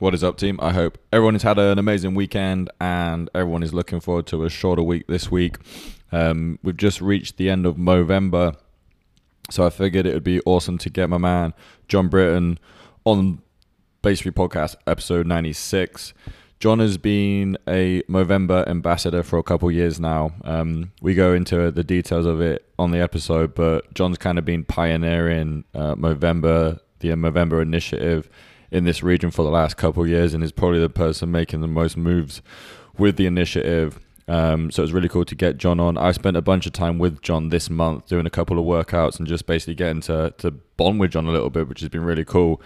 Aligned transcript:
What 0.00 0.14
is 0.14 0.24
up, 0.24 0.38
team? 0.38 0.58
I 0.62 0.72
hope 0.72 0.96
everyone 1.12 1.34
has 1.34 1.42
had 1.42 1.58
an 1.58 1.78
amazing 1.78 2.14
weekend 2.14 2.70
and 2.80 3.28
everyone 3.34 3.62
is 3.62 3.74
looking 3.74 4.00
forward 4.00 4.26
to 4.28 4.46
a 4.46 4.48
shorter 4.48 4.82
week 4.82 5.06
this 5.08 5.30
week. 5.30 5.58
Um, 6.10 6.58
we've 6.62 6.78
just 6.78 7.02
reached 7.02 7.36
the 7.36 7.50
end 7.50 7.66
of 7.66 7.76
November, 7.76 8.54
so 9.50 9.66
I 9.66 9.68
figured 9.68 10.06
it 10.06 10.14
would 10.14 10.24
be 10.24 10.40
awesome 10.46 10.78
to 10.78 10.88
get 10.88 11.10
my 11.10 11.18
man 11.18 11.52
John 11.86 12.08
Britton 12.08 12.58
on 13.04 13.42
Basically 14.00 14.30
Podcast 14.30 14.74
episode 14.86 15.26
96. 15.26 16.14
John 16.60 16.78
has 16.78 16.96
been 16.96 17.58
a 17.68 18.00
Movember 18.04 18.66
ambassador 18.66 19.22
for 19.22 19.38
a 19.38 19.42
couple 19.42 19.70
years 19.70 20.00
now. 20.00 20.32
Um, 20.44 20.92
we 21.02 21.14
go 21.14 21.34
into 21.34 21.70
the 21.70 21.84
details 21.84 22.24
of 22.24 22.40
it 22.40 22.66
on 22.78 22.90
the 22.90 23.00
episode, 23.00 23.54
but 23.54 23.92
John's 23.92 24.16
kind 24.16 24.38
of 24.38 24.46
been 24.46 24.64
pioneering 24.64 25.64
uh, 25.74 25.94
Movember, 25.94 26.80
the 27.00 27.10
Movember 27.10 27.60
initiative 27.60 28.30
in 28.70 28.84
this 28.84 29.02
region 29.02 29.30
for 29.30 29.42
the 29.42 29.50
last 29.50 29.76
couple 29.76 30.02
of 30.02 30.08
years 30.08 30.34
and 30.34 30.44
is 30.44 30.52
probably 30.52 30.80
the 30.80 30.88
person 30.88 31.30
making 31.30 31.60
the 31.60 31.68
most 31.68 31.96
moves 31.96 32.42
with 32.96 33.16
the 33.16 33.26
initiative. 33.26 33.98
Um, 34.28 34.70
so 34.70 34.84
it's 34.84 34.92
really 34.92 35.08
cool 35.08 35.24
to 35.24 35.34
get 35.34 35.56
John 35.56 35.80
on. 35.80 35.98
I 35.98 36.12
spent 36.12 36.36
a 36.36 36.42
bunch 36.42 36.64
of 36.66 36.72
time 36.72 36.98
with 36.98 37.20
John 37.20 37.48
this 37.48 37.68
month 37.68 38.06
doing 38.06 38.26
a 38.26 38.30
couple 38.30 38.58
of 38.60 38.64
workouts 38.64 39.18
and 39.18 39.26
just 39.26 39.44
basically 39.46 39.74
getting 39.74 40.00
to, 40.02 40.32
to 40.38 40.52
bond 40.52 41.00
with 41.00 41.10
John 41.10 41.26
a 41.26 41.32
little 41.32 41.50
bit, 41.50 41.68
which 41.68 41.80
has 41.80 41.88
been 41.88 42.04
really 42.04 42.24
cool. 42.24 42.62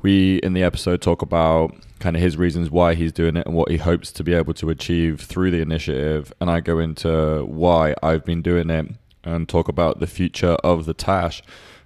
We, 0.00 0.36
in 0.36 0.52
the 0.52 0.62
episode, 0.62 1.02
talk 1.02 1.22
about 1.22 1.74
kind 1.98 2.14
of 2.14 2.22
his 2.22 2.36
reasons 2.36 2.70
why 2.70 2.94
he's 2.94 3.10
doing 3.10 3.36
it 3.36 3.46
and 3.46 3.56
what 3.56 3.68
he 3.68 3.78
hopes 3.78 4.12
to 4.12 4.22
be 4.22 4.32
able 4.32 4.54
to 4.54 4.70
achieve 4.70 5.20
through 5.20 5.50
the 5.50 5.60
initiative. 5.60 6.32
And 6.40 6.48
I 6.48 6.60
go 6.60 6.78
into 6.78 7.44
why 7.46 7.96
I've 8.00 8.24
been 8.24 8.40
doing 8.40 8.70
it 8.70 8.86
and 9.24 9.48
talk 9.48 9.66
about 9.66 9.98
the 9.98 10.06
future 10.06 10.56
of 10.62 10.86
the 10.86 10.94
Tash. 10.94 11.42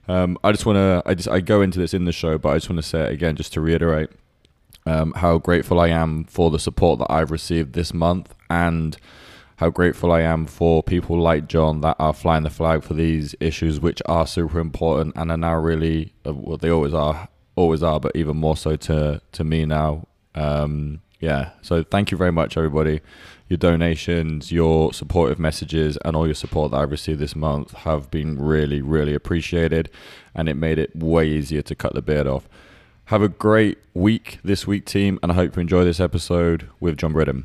Um, 0.08 0.36
I 0.42 0.52
just 0.52 0.66
want 0.66 0.76
to, 0.76 1.02
I 1.06 1.14
just, 1.14 1.28
I 1.28 1.40
go 1.40 1.62
into 1.62 1.78
this 1.78 1.94
in 1.94 2.04
the 2.04 2.12
show, 2.12 2.38
but 2.38 2.50
I 2.50 2.54
just 2.54 2.68
want 2.68 2.82
to 2.82 2.88
say 2.88 3.02
it 3.02 3.12
again, 3.12 3.36
just 3.36 3.52
to 3.54 3.60
reiterate 3.60 4.10
um, 4.86 5.12
how 5.16 5.38
grateful 5.38 5.80
I 5.80 5.88
am 5.88 6.24
for 6.24 6.50
the 6.50 6.58
support 6.58 6.98
that 6.98 7.10
I've 7.10 7.30
received 7.30 7.72
this 7.72 7.94
month 7.94 8.34
and 8.50 8.96
how 9.56 9.70
grateful 9.70 10.10
I 10.10 10.22
am 10.22 10.46
for 10.46 10.82
people 10.82 11.18
like 11.18 11.46
John 11.46 11.82
that 11.82 11.96
are 12.00 12.12
flying 12.12 12.42
the 12.42 12.50
flag 12.50 12.82
for 12.82 12.94
these 12.94 13.34
issues, 13.38 13.78
which 13.78 14.02
are 14.06 14.26
super 14.26 14.58
important 14.58 15.14
and 15.16 15.30
are 15.30 15.36
now 15.36 15.56
really, 15.56 16.12
uh, 16.26 16.34
well, 16.34 16.56
they 16.56 16.70
always 16.70 16.94
are, 16.94 17.28
always 17.54 17.82
are, 17.82 18.00
but 18.00 18.16
even 18.16 18.36
more 18.36 18.56
so 18.56 18.74
to 18.76 19.20
to 19.30 19.44
me 19.44 19.64
now. 19.64 20.08
Um, 20.34 21.00
yeah, 21.22 21.52
so 21.62 21.82
thank 21.82 22.10
you 22.10 22.18
very 22.18 22.32
much, 22.32 22.58
everybody 22.58 23.00
your 23.52 23.58
donations, 23.58 24.50
your 24.50 24.94
supportive 24.94 25.38
messages, 25.38 25.98
and 26.06 26.16
all 26.16 26.26
your 26.26 26.34
support 26.34 26.70
that 26.70 26.78
I've 26.78 26.90
received 26.90 27.20
this 27.20 27.36
month 27.36 27.72
have 27.72 28.10
been 28.10 28.40
really, 28.40 28.80
really 28.80 29.12
appreciated. 29.12 29.90
And 30.34 30.48
it 30.48 30.54
made 30.54 30.78
it 30.78 30.96
way 30.96 31.28
easier 31.28 31.60
to 31.60 31.74
cut 31.74 31.92
the 31.92 32.00
beard 32.00 32.26
off. 32.26 32.48
Have 33.06 33.20
a 33.20 33.28
great 33.28 33.76
week 33.92 34.38
this 34.42 34.66
week, 34.66 34.86
team, 34.86 35.18
and 35.22 35.30
I 35.30 35.34
hope 35.34 35.54
you 35.54 35.60
enjoy 35.60 35.84
this 35.84 36.00
episode 36.00 36.70
with 36.80 36.96
John 36.96 37.12
Britton. 37.12 37.44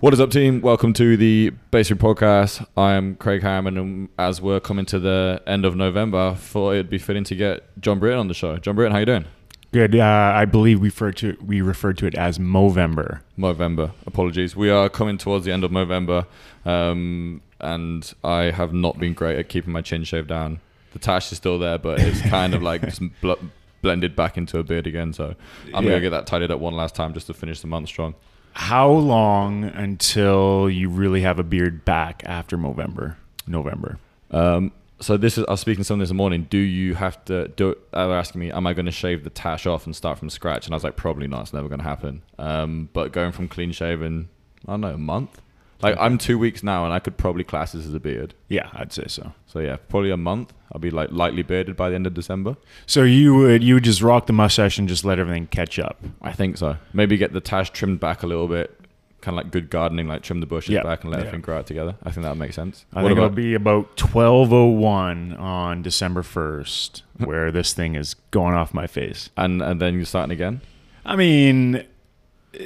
What 0.00 0.12
is 0.12 0.20
up, 0.20 0.30
team? 0.30 0.60
Welcome 0.60 0.92
to 0.94 1.16
the 1.16 1.50
Basic 1.70 1.96
Podcast. 1.96 2.66
I 2.76 2.92
am 2.92 3.16
Craig 3.16 3.40
Hammond, 3.40 3.78
and 3.78 4.08
as 4.18 4.42
we're 4.42 4.60
coming 4.60 4.84
to 4.86 4.98
the 4.98 5.42
end 5.46 5.64
of 5.64 5.76
November, 5.76 6.18
I 6.18 6.34
thought 6.34 6.72
it'd 6.72 6.90
be 6.90 6.98
fitting 6.98 7.24
to 7.24 7.34
get 7.34 7.80
John 7.80 7.98
Britton 7.98 8.18
on 8.18 8.28
the 8.28 8.34
show. 8.34 8.58
John 8.58 8.74
Britton, 8.76 8.92
how 8.92 8.98
you 8.98 9.06
doing? 9.06 9.24
Good. 9.72 9.94
Uh, 9.96 10.32
I 10.34 10.44
believe 10.46 10.80
we 10.80 10.88
refer 10.88 11.12
to 11.12 11.36
we 11.44 11.60
refer 11.60 11.92
to 11.92 12.06
it 12.06 12.14
as 12.16 12.38
Movember. 12.38 13.20
Movember. 13.38 13.92
Apologies. 14.06 14.56
We 14.56 14.68
are 14.70 14.88
coming 14.88 15.16
towards 15.16 15.44
the 15.44 15.52
end 15.52 15.62
of 15.62 15.70
Movember, 15.70 16.26
um, 16.64 17.40
and 17.60 18.12
I 18.24 18.50
have 18.50 18.72
not 18.72 18.98
been 18.98 19.14
great 19.14 19.38
at 19.38 19.48
keeping 19.48 19.72
my 19.72 19.80
chin 19.82 20.02
shaved 20.04 20.28
down. 20.28 20.60
The 20.92 20.98
tash 20.98 21.30
is 21.30 21.38
still 21.38 21.58
there, 21.58 21.78
but 21.78 22.00
it's 22.00 22.20
kind 22.22 22.52
of 22.54 22.62
like 22.64 22.82
just 22.82 23.00
bl- 23.20 23.34
blended 23.80 24.16
back 24.16 24.36
into 24.36 24.58
a 24.58 24.64
beard 24.64 24.88
again. 24.88 25.12
So 25.12 25.36
I'm 25.72 25.84
Yeah. 25.84 25.90
gonna 25.90 26.00
get 26.00 26.10
that 26.10 26.26
tidied 26.26 26.50
up 26.50 26.58
one 26.58 26.74
last 26.74 26.96
time 26.96 27.14
just 27.14 27.28
to 27.28 27.34
finish 27.34 27.60
the 27.60 27.68
month 27.68 27.88
strong. 27.88 28.14
How 28.54 28.90
long 28.90 29.62
until 29.62 30.68
you 30.68 30.88
really 30.88 31.20
have 31.20 31.38
a 31.38 31.44
beard 31.44 31.84
back 31.84 32.22
after 32.26 32.58
Movember? 32.58 33.14
November. 33.46 33.98
Um, 34.32 34.72
so 35.00 35.16
this 35.16 35.38
is 35.38 35.44
I 35.48 35.52
was 35.52 35.60
speaking 35.60 35.80
to 35.80 35.84
someone 35.84 36.00
this 36.00 36.12
morning. 36.12 36.46
Do 36.50 36.58
you 36.58 36.94
have 36.94 37.24
to 37.26 37.48
do? 37.48 37.74
They 37.92 38.06
were 38.06 38.16
asking 38.16 38.40
me, 38.40 38.52
am 38.52 38.66
I 38.66 38.74
going 38.74 38.86
to 38.86 38.92
shave 38.92 39.24
the 39.24 39.30
tash 39.30 39.66
off 39.66 39.86
and 39.86 39.96
start 39.96 40.18
from 40.18 40.30
scratch? 40.30 40.66
And 40.66 40.74
I 40.74 40.76
was 40.76 40.84
like, 40.84 40.96
probably 40.96 41.26
not. 41.26 41.42
It's 41.42 41.52
never 41.52 41.68
going 41.68 41.80
to 41.80 41.84
happen. 41.84 42.22
Um, 42.38 42.88
but 42.92 43.12
going 43.12 43.32
from 43.32 43.48
clean 43.48 43.72
shaven, 43.72 44.28
I 44.66 44.72
don't 44.72 44.82
know, 44.82 44.94
a 44.94 44.98
month. 44.98 45.40
Like 45.82 45.96
I'm 45.98 46.18
two 46.18 46.38
weeks 46.38 46.62
now, 46.62 46.84
and 46.84 46.92
I 46.92 46.98
could 46.98 47.16
probably 47.16 47.44
class 47.44 47.72
this 47.72 47.86
as 47.86 47.94
a 47.94 48.00
beard. 48.00 48.34
Yeah, 48.48 48.68
I'd 48.74 48.92
say 48.92 49.04
so. 49.06 49.32
So 49.46 49.60
yeah, 49.60 49.76
probably 49.88 50.10
a 50.10 50.16
month. 50.16 50.52
I'll 50.72 50.80
be 50.80 50.90
like 50.90 51.10
lightly 51.10 51.42
bearded 51.42 51.76
by 51.76 51.88
the 51.88 51.94
end 51.94 52.06
of 52.06 52.14
December. 52.14 52.56
So 52.86 53.02
you 53.02 53.34
would 53.34 53.64
you 53.64 53.74
would 53.74 53.84
just 53.84 54.02
rock 54.02 54.26
the 54.26 54.32
mustache 54.32 54.78
and 54.78 54.88
just 54.88 55.04
let 55.04 55.18
everything 55.18 55.46
catch 55.46 55.78
up. 55.78 56.02
I 56.20 56.32
think 56.32 56.58
so. 56.58 56.76
Maybe 56.92 57.16
get 57.16 57.32
the 57.32 57.40
tash 57.40 57.70
trimmed 57.70 58.00
back 58.00 58.22
a 58.22 58.26
little 58.26 58.46
bit, 58.46 58.78
kind 59.20 59.38
of 59.38 59.44
like 59.44 59.52
good 59.52 59.70
gardening, 59.70 60.06
like 60.08 60.22
trim 60.22 60.40
the 60.40 60.46
bushes 60.46 60.70
Yeah, 60.70 60.82
back 60.82 61.02
and 61.02 61.10
let 61.10 61.18
yeah. 61.18 61.26
everything 61.26 61.40
grow 61.42 61.58
out 61.58 61.66
together. 61.66 61.96
I 62.02 62.10
think 62.10 62.24
that 62.24 62.30
would 62.30 62.38
make 62.38 62.52
sense. 62.52 62.84
I 62.92 63.02
What 63.02 63.08
think 63.08 63.18
about- 63.18 63.24
it'll 63.26 63.36
be 63.36 63.54
about 63.54 63.96
twelve 63.96 64.52
oh 64.52 64.66
one 64.66 65.34
on 65.36 65.82
December 65.82 66.22
first, 66.22 67.02
where 67.18 67.50
this 67.52 67.72
thing 67.72 67.94
is 67.94 68.14
going 68.30 68.54
off 68.54 68.72
my 68.74 68.86
face. 68.86 69.30
and 69.36 69.60
and 69.62 69.80
then 69.80 69.94
you're 69.94 70.04
starting 70.04 70.32
again. 70.32 70.60
I 71.04 71.16
mean, 71.16 71.84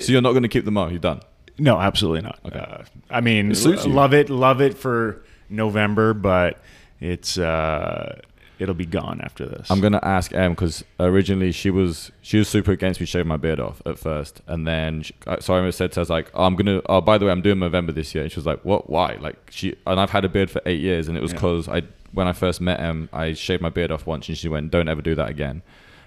So 0.00 0.12
you're 0.12 0.22
not 0.22 0.32
going 0.32 0.42
to 0.42 0.48
keep 0.48 0.64
them 0.64 0.76
up. 0.76 0.90
You're 0.90 0.98
done. 0.98 1.20
No, 1.58 1.78
absolutely 1.78 2.22
not. 2.22 2.38
Okay. 2.44 2.58
Uh, 2.58 2.82
I 3.10 3.20
mean, 3.20 3.52
It 3.52 3.86
love 3.86 4.12
it, 4.12 4.28
love 4.28 4.60
it 4.60 4.76
for 4.76 5.22
November, 5.48 6.12
but 6.14 6.60
it's 7.00 7.38
uh, 7.38 8.20
it'll 8.58 8.74
be 8.74 8.86
gone 8.86 9.20
after 9.22 9.46
this. 9.46 9.70
I'm 9.70 9.80
gonna 9.80 10.00
ask 10.02 10.32
Em 10.32 10.52
because 10.52 10.84
originally 11.00 11.52
she 11.52 11.70
was 11.70 12.12
she 12.22 12.38
was 12.38 12.48
super 12.48 12.72
against 12.72 13.00
me 13.00 13.06
shaving 13.06 13.28
my 13.28 13.36
beard 13.36 13.60
off 13.60 13.82
at 13.86 13.98
first, 13.98 14.40
and 14.46 14.66
then 14.66 15.02
she, 15.02 15.14
so 15.40 15.54
I 15.54 15.70
said 15.70 15.92
to 15.92 15.96
her, 15.96 16.00
I 16.00 16.02
was 16.02 16.10
like, 16.10 16.30
oh, 16.34 16.44
I'm 16.44 16.56
gonna. 16.56 16.80
Oh, 16.86 17.00
by 17.00 17.18
the 17.18 17.26
way, 17.26 17.32
I'm 17.32 17.42
doing 17.42 17.58
Movember 17.58 17.94
this 17.94 18.14
year, 18.14 18.24
and 18.24 18.32
she 18.32 18.36
was 18.36 18.46
like, 18.46 18.64
What? 18.64 18.88
Why? 18.88 19.16
Like 19.20 19.36
she 19.50 19.74
and 19.86 19.98
I've 20.00 20.10
had 20.10 20.24
a 20.24 20.28
beard 20.28 20.50
for 20.50 20.60
eight 20.66 20.80
years, 20.80 21.08
and 21.08 21.16
it 21.16 21.20
was 21.22 21.32
Yeah. 21.32 21.36
because 21.36 21.68
I 21.68 21.82
when 22.12 22.28
I 22.28 22.32
first 22.32 22.60
met 22.60 22.78
Em, 22.80 23.08
I 23.12 23.32
shaved 23.32 23.60
my 23.62 23.70
beard 23.70 23.90
off 23.90 24.06
once, 24.06 24.28
and 24.28 24.38
she 24.38 24.48
went, 24.48 24.70
Don't 24.70 24.88
ever 24.88 25.02
do 25.02 25.14
that 25.16 25.28
again. 25.28 25.62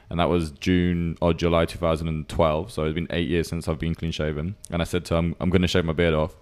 And 0.09 0.22
that 0.22 0.30
was 0.30 0.52
June 0.52 1.18
or 1.19 1.34
July 1.34 1.66
2012. 1.66 2.72
So 2.72 2.86
it's 2.86 2.96
been 2.96 3.07
eight 3.09 3.28
years 3.28 3.50
since 3.50 3.68
I've 3.68 3.78
been 3.78 3.94
clean 3.94 4.12
shaven. 4.12 4.56
And 4.72 4.81
I 4.81 4.86
said 4.86 5.03
to 5.06 5.16
her, 5.16 5.18
I'm, 5.18 5.36
I'm 5.41 5.50
going 5.50 5.63
to 5.63 5.68
shave 5.68 5.84
my 5.84 5.91
beard 5.91 6.13
off. 6.13 6.34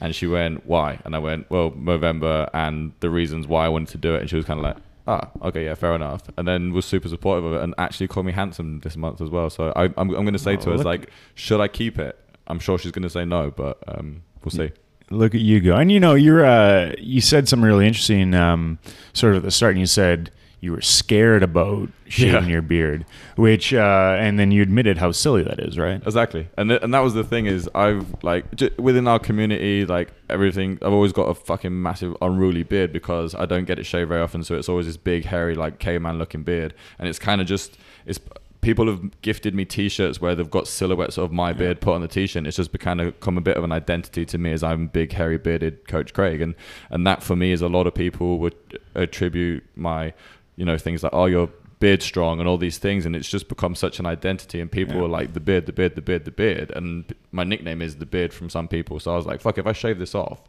And 0.00 0.14
she 0.14 0.26
went, 0.26 0.64
why? 0.64 0.98
And 1.04 1.14
I 1.14 1.18
went, 1.18 1.50
well, 1.50 1.70
Movember 1.72 2.48
and 2.54 2.92
the 3.00 3.10
reasons 3.10 3.46
why 3.46 3.66
I 3.66 3.68
wanted 3.68 3.88
to 3.88 3.98
do 3.98 4.14
it. 4.14 4.22
And 4.22 4.30
she 4.30 4.36
was 4.36 4.46
kind 4.46 4.58
of 4.58 4.64
like, 4.64 4.76
ah, 5.06 5.30
okay, 5.42 5.64
yeah, 5.64 5.74
fair 5.74 5.94
enough. 5.94 6.22
And 6.36 6.46
then 6.46 6.72
was 6.72 6.84
super 6.84 7.08
supportive 7.08 7.44
of 7.44 7.52
it 7.54 7.62
and 7.62 7.74
actually 7.78 8.08
called 8.08 8.26
me 8.26 8.32
handsome 8.32 8.80
this 8.80 8.96
month 8.96 9.20
as 9.20 9.30
well. 9.30 9.50
So 9.50 9.72
I, 9.74 9.84
I'm, 9.84 9.94
I'm 9.96 10.08
going 10.10 10.32
to 10.32 10.38
say 10.38 10.54
Oh, 10.54 10.56
to 10.56 10.70
her, 10.70 10.74
it's 10.76 10.84
like, 10.84 11.10
should 11.34 11.60
I 11.60 11.68
keep 11.68 11.98
it? 11.98 12.18
I'm 12.46 12.58
sure 12.58 12.78
she's 12.78 12.92
going 12.92 13.02
to 13.04 13.10
say 13.10 13.24
no, 13.24 13.50
but 13.50 13.78
um, 13.88 14.22
we'll 14.44 14.50
see. 14.50 14.72
Look 15.10 15.34
at 15.34 15.40
you 15.40 15.60
go, 15.60 15.76
and 15.76 15.92
you 15.92 16.00
know 16.00 16.14
you're 16.14 16.44
uh, 16.44 16.94
you 16.98 17.20
said 17.20 17.46
something 17.46 17.66
really 17.66 17.86
interesting, 17.86 18.32
um, 18.34 18.78
sort 19.12 19.32
of 19.34 19.38
at 19.38 19.42
the 19.44 19.50
start, 19.50 19.72
and 19.72 19.80
you 19.80 19.86
said 19.86 20.30
you 20.62 20.70
were 20.70 20.80
scared 20.80 21.42
about 21.42 21.88
shaving 22.06 22.44
Yeah. 22.44 22.48
your 22.50 22.62
beard, 22.62 23.04
which 23.34 23.74
uh, 23.74 24.16
and 24.18 24.38
then 24.38 24.52
you 24.52 24.62
admitted 24.62 24.96
how 24.98 25.10
silly 25.10 25.42
that 25.42 25.58
is, 25.58 25.76
right? 25.76 26.00
Exactly, 26.06 26.46
and 26.56 26.70
th- 26.70 26.80
and 26.82 26.94
that 26.94 27.00
was 27.00 27.14
the 27.14 27.24
thing 27.24 27.46
is 27.46 27.68
I've 27.74 28.06
like 28.22 28.54
j- 28.54 28.70
within 28.78 29.08
our 29.08 29.18
community 29.18 29.84
like 29.84 30.12
everything 30.30 30.78
I've 30.80 30.92
always 30.92 31.12
got 31.12 31.24
a 31.24 31.34
fucking 31.34 31.82
massive 31.82 32.16
unruly 32.22 32.62
beard 32.62 32.92
because 32.92 33.34
I 33.34 33.44
don't 33.44 33.64
get 33.64 33.78
it 33.80 33.84
shaved 33.84 34.08
very 34.08 34.22
often, 34.22 34.44
so 34.44 34.54
it's 34.54 34.68
always 34.68 34.86
this 34.86 34.96
big 34.96 35.24
hairy 35.24 35.56
like 35.56 35.80
caveman 35.80 36.18
looking 36.18 36.44
beard, 36.44 36.74
and 36.98 37.08
it's 37.08 37.18
kind 37.18 37.40
of 37.40 37.46
just 37.48 37.76
it's 38.06 38.20
people 38.60 38.86
have 38.86 39.20
gifted 39.22 39.56
me 39.56 39.64
T-shirts 39.64 40.20
where 40.20 40.36
they've 40.36 40.48
got 40.48 40.68
silhouettes 40.68 41.18
of 41.18 41.32
my 41.32 41.52
beard 41.52 41.80
put 41.80 41.94
on 41.94 42.00
the 42.00 42.06
T-shirt. 42.06 42.46
It's 42.46 42.56
just 42.56 42.70
become 42.70 43.00
a, 43.00 43.06
become 43.06 43.36
a 43.36 43.40
bit 43.40 43.56
of 43.56 43.64
an 43.64 43.72
identity 43.72 44.24
to 44.26 44.38
me 44.38 44.52
as 44.52 44.62
I'm 44.62 44.86
big 44.86 45.10
hairy 45.10 45.36
bearded 45.38 45.88
Coach 45.88 46.12
Craig, 46.14 46.40
and 46.40 46.54
and 46.88 47.04
that 47.04 47.24
for 47.24 47.34
me 47.34 47.50
is 47.50 47.60
a 47.62 47.68
lot 47.68 47.88
of 47.88 47.94
people 47.96 48.38
would 48.38 48.54
attribute 48.94 49.64
my 49.74 50.12
you 50.56 50.64
know 50.64 50.76
things 50.78 51.02
like 51.02 51.12
oh 51.14 51.26
you're 51.26 51.48
beard 51.80 52.00
strong 52.00 52.38
and 52.38 52.48
all 52.48 52.58
these 52.58 52.78
things 52.78 53.04
and 53.04 53.16
it's 53.16 53.28
just 53.28 53.48
become 53.48 53.74
such 53.74 53.98
an 53.98 54.06
identity 54.06 54.60
and 54.60 54.70
people 54.70 54.94
Yeah. 54.96 55.02
are 55.02 55.08
like 55.08 55.32
the 55.32 55.40
beard 55.40 55.66
the 55.66 55.72
beard 55.72 55.96
the 55.96 56.00
beard 56.02 56.24
the 56.24 56.30
beard 56.30 56.70
and 56.76 57.12
my 57.32 57.42
nickname 57.42 57.82
is 57.82 57.96
the 57.96 58.06
beard 58.06 58.32
from 58.32 58.48
some 58.50 58.68
people 58.68 59.00
so 59.00 59.12
i 59.12 59.16
was 59.16 59.26
like 59.26 59.40
fuck 59.40 59.58
if 59.58 59.66
i 59.66 59.72
shave 59.72 59.98
this 59.98 60.14
off 60.14 60.42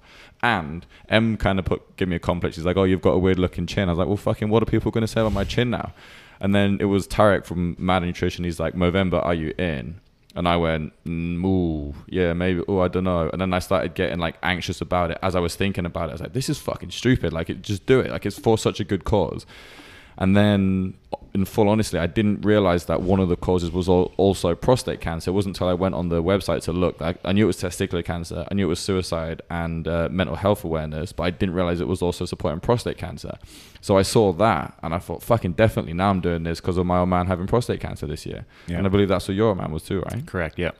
and 0.43 0.85
m 1.09 1.35
kind 1.37 1.57
of 1.57 1.65
put 1.65 1.95
give 1.97 2.07
me 2.07 2.15
a 2.15 2.19
complex 2.19 2.55
He's 2.55 2.65
like 2.65 2.77
oh 2.77 2.83
you've 2.83 3.01
got 3.01 3.13
a 3.13 3.17
weird 3.17 3.39
looking 3.39 3.65
chin 3.65 3.89
i 3.89 3.91
was 3.91 3.97
like 3.97 4.07
well 4.07 4.17
fucking 4.17 4.49
what 4.49 4.61
are 4.61 4.67
people 4.67 4.91
going 4.91 5.01
to 5.01 5.07
say 5.07 5.21
about 5.21 5.33
my 5.33 5.43
chin 5.43 5.71
now 5.71 5.91
and 6.39 6.53
then 6.53 6.77
it 6.79 6.85
was 6.85 7.07
tarek 7.07 7.45
from 7.45 7.75
mad 7.79 8.03
nutrition 8.03 8.43
he's 8.43 8.59
like 8.59 8.75
movember 8.75 9.23
are 9.25 9.33
you 9.33 9.55
in 9.57 9.99
and 10.35 10.47
I 10.47 10.57
went, 10.57 10.93
mm, 11.05 11.45
ooh, 11.45 11.93
yeah, 12.07 12.33
maybe. 12.33 12.63
Oh, 12.67 12.79
I 12.79 12.87
don't 12.87 13.03
know. 13.03 13.29
And 13.31 13.39
then 13.39 13.53
I 13.53 13.59
started 13.59 13.93
getting 13.93 14.17
like 14.17 14.35
anxious 14.41 14.81
about 14.81 15.11
it 15.11 15.19
as 15.21 15.35
I 15.35 15.39
was 15.39 15.55
thinking 15.55 15.85
about 15.85 16.05
it. 16.05 16.09
I 16.09 16.13
was 16.13 16.21
like, 16.21 16.33
this 16.33 16.49
is 16.49 16.57
fucking 16.57 16.89
stupid. 16.89 17.31
Like, 17.33 17.51
it, 17.51 17.61
just 17.61 17.85
do 17.85 17.99
it. 17.99 18.09
Like, 18.09 18.25
it's 18.25 18.39
for 18.39 18.57
such 18.57 18.79
a 18.79 18.83
good 18.83 19.03
cause. 19.03 19.45
And 20.17 20.35
then, 20.37 20.93
in 21.33 21.45
full 21.45 21.67
honesty, 21.67 21.97
I 21.97 22.05
didn't 22.05 22.41
realize 22.41 22.85
that 22.85 23.01
one 23.01 23.19
of 23.19 23.29
the 23.29 23.35
causes 23.35 23.71
was 23.71 23.89
al- 23.89 24.11
also 24.17 24.53
prostate 24.53 25.01
cancer. 25.01 25.31
It 25.31 25.33
wasn't 25.33 25.55
until 25.55 25.67
I 25.67 25.73
went 25.73 25.95
on 25.95 26.09
the 26.09 26.21
website 26.21 26.61
to 26.63 26.71
look. 26.71 27.01
I, 27.01 27.15
I 27.25 27.31
knew 27.31 27.45
it 27.45 27.47
was 27.47 27.57
testicular 27.57 28.05
cancer. 28.05 28.45
I 28.51 28.53
knew 28.53 28.67
it 28.67 28.69
was 28.69 28.79
suicide 28.79 29.41
and 29.49 29.87
uh, 29.87 30.09
mental 30.11 30.35
health 30.35 30.63
awareness, 30.63 31.11
but 31.11 31.23
I 31.23 31.31
didn't 31.31 31.55
realize 31.55 31.81
it 31.81 31.87
was 31.87 32.03
also 32.03 32.25
supporting 32.25 32.59
prostate 32.59 32.97
cancer. 32.97 33.37
So 33.81 33.97
I 33.97 34.03
saw 34.03 34.31
that 34.33 34.77
and 34.83 34.93
I 34.93 34.99
thought, 34.99 35.23
fucking 35.23 35.53
definitely 35.53 35.93
now 35.93 36.11
I'm 36.11 36.21
doing 36.21 36.43
this 36.43 36.61
because 36.61 36.77
of 36.77 36.85
my 36.85 36.99
old 36.99 37.09
man 37.09 37.25
having 37.25 37.47
prostate 37.47 37.79
cancer 37.79 38.05
this 38.05 38.25
year. 38.25 38.45
Yeah. 38.67 38.77
And 38.77 38.85
I 38.85 38.89
believe 38.89 39.07
that's 39.07 39.27
what 39.27 39.35
your 39.35 39.49
old 39.49 39.57
man 39.57 39.71
was 39.71 39.83
too, 39.83 40.01
right? 40.01 40.25
Correct. 40.27 40.59
Yeah. 40.59 40.71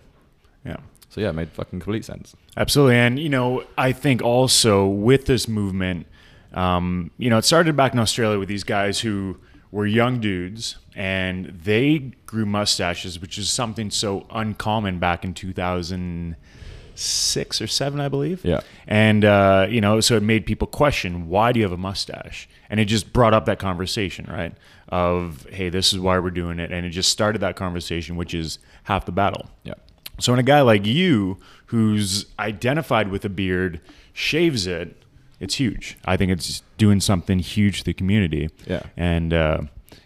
Yeah. 0.64 0.78
So 1.10 1.22
yeah, 1.22 1.30
it 1.30 1.34
made 1.34 1.50
fucking 1.50 1.80
complete 1.80 2.06
sense. 2.06 2.36
Absolutely. 2.56 2.96
And, 2.96 3.20
you 3.20 3.30
know, 3.30 3.64
I 3.78 3.92
think 3.92 4.22
also 4.22 4.88
with 4.88 5.26
this 5.26 5.48
movement, 5.48 6.08
um, 6.54 7.12
you 7.18 7.30
know, 7.30 7.38
it 7.38 7.46
started 7.46 7.76
back 7.76 7.94
in 7.94 8.00
Australia 8.00 8.40
with 8.40 8.50
these 8.50 8.64
guys 8.64 9.02
who 9.02 9.38
were 9.72 9.86
young 9.88 10.20
dudes 10.20 10.78
and 10.96 11.48
they 11.48 12.12
grew 12.28 12.46
mustaches, 12.46 13.20
which 13.20 13.40
is 13.40 13.50
something 13.50 13.90
so 13.90 14.28
uncommon 14.30 15.00
back 15.00 15.24
in 15.24 15.34
2006 15.34 17.62
or 17.62 17.68
seven, 17.68 18.00
I 18.00 18.08
believe. 18.08 18.46
Yeah. 18.46 18.60
And, 18.86 19.26
uh, 19.26 19.66
you 19.70 19.82
know, 19.82 20.00
so 20.00 20.16
it 20.16 20.22
made 20.22 20.46
people 20.46 20.68
question, 20.68 21.28
why 21.28 21.52
do 21.52 21.60
you 21.60 21.66
have 21.66 21.72
a 21.72 21.78
mustache? 21.78 22.48
And 22.70 22.80
it 22.80 22.86
just 22.86 23.12
brought 23.12 23.34
up 23.34 23.46
that 23.46 23.58
conversation, 23.58 24.28
right? 24.30 24.54
Of, 24.90 25.48
hey, 25.50 25.70
this 25.70 25.92
is 25.92 25.98
why 26.00 26.20
we're 26.20 26.30
doing 26.30 26.60
it. 26.60 26.72
And 26.72 26.86
it 26.86 26.92
just 26.92 27.10
started 27.10 27.42
that 27.42 27.56
conversation, 27.56 28.16
which 28.16 28.36
is 28.36 28.60
half 28.84 29.06
the 29.06 29.12
battle. 29.12 29.50
Yeah. 29.64 29.74
So 30.20 30.32
when 30.32 30.40
a 30.40 30.44
guy 30.44 30.62
like 30.62 30.86
you, 30.86 31.40
who's 31.68 32.26
identified 32.38 33.10
with 33.10 33.24
a 33.26 33.30
beard, 33.30 33.82
shaves 34.14 34.68
it, 34.68 35.03
it's 35.40 35.56
huge. 35.56 35.98
I 36.06 36.18
think 36.18 36.32
it's 36.32 36.64
doing 36.78 37.00
something 37.00 37.40
huge 37.40 37.80
to 37.80 37.86
the 37.86 37.94
community. 37.94 38.50
Yeah. 38.66 38.84
And 38.98 39.34
uh, 39.34 39.62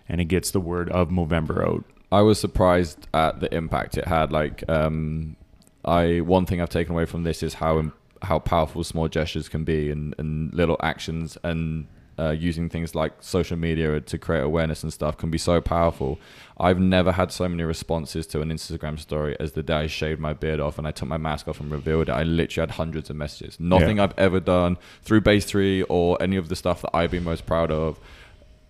and 0.09 0.21
it 0.21 0.25
gets 0.25 0.51
the 0.51 0.59
word 0.59 0.89
of 0.89 1.09
Movember 1.09 1.68
out. 1.68 1.83
I 2.12 2.21
was 2.21 2.39
surprised 2.39 3.07
at 3.13 3.41
the 3.41 3.53
impact 3.53 3.97
it 3.97 4.06
had. 4.06 4.31
Like, 4.31 4.63
um, 4.69 5.35
I 5.83 6.21
one 6.21 6.45
thing 6.45 6.62
I've 6.62 6.69
taken 6.69 6.94
away 6.94 7.06
from 7.06 7.24
this 7.24 7.44
is 7.44 7.56
how 7.56 7.91
how 8.21 8.39
powerful 8.39 8.83
small 8.83 9.07
gestures 9.07 9.50
can 9.50 9.63
be, 9.63 9.91
and, 9.91 10.15
and 10.18 10.53
little 10.53 10.77
actions, 10.81 11.38
and 11.44 11.88
uh, 12.19 12.31
using 12.31 12.69
things 12.69 12.96
like 12.96 13.14
social 13.22 13.58
media 13.58 14.00
to 14.02 14.18
create 14.18 14.42
awareness 14.42 14.84
and 14.84 14.92
stuff 14.92 15.18
can 15.18 15.30
be 15.30 15.38
so 15.38 15.62
powerful. 15.62 16.19
I've 16.60 16.80
never 16.80 17.12
had 17.12 17.31
so 17.31 17.48
many 17.48 17.64
responses 17.64 18.25
to 18.28 18.42
an 18.42 18.50
Instagram 18.50 18.98
story 19.00 19.36
as 19.40 19.52
the 19.52 19.62
day 19.62 19.75
I 19.75 19.88
shaved 19.88 20.19
my 20.19 20.34
beard 20.34 20.60
off 20.60 20.78
and 20.80 20.88
I 20.88 20.92
took 20.92 21.08
my 21.08 21.18
mask 21.18 21.48
off 21.48 21.60
and 21.60 21.69
revealed 21.72 22.10
it. 22.10 22.12
I 22.12 22.24
literally 22.24 22.68
had 22.68 22.75
hundreds 22.75 23.10
of 23.12 23.16
messages. 23.16 23.60
Nothing 23.60 23.98
Yeah. 23.98 24.04
I've 24.06 24.18
ever 24.18 24.40
done 24.40 24.78
through 25.04 25.22
Base 25.22 25.46
Three 25.46 25.84
or 25.84 26.18
any 26.22 26.36
of 26.38 26.50
the 26.50 26.56
stuff 26.56 26.81
that 26.81 26.92
I've 26.96 27.12
been 27.12 27.24
most 27.24 27.46
proud 27.46 27.69
of 27.72 28.00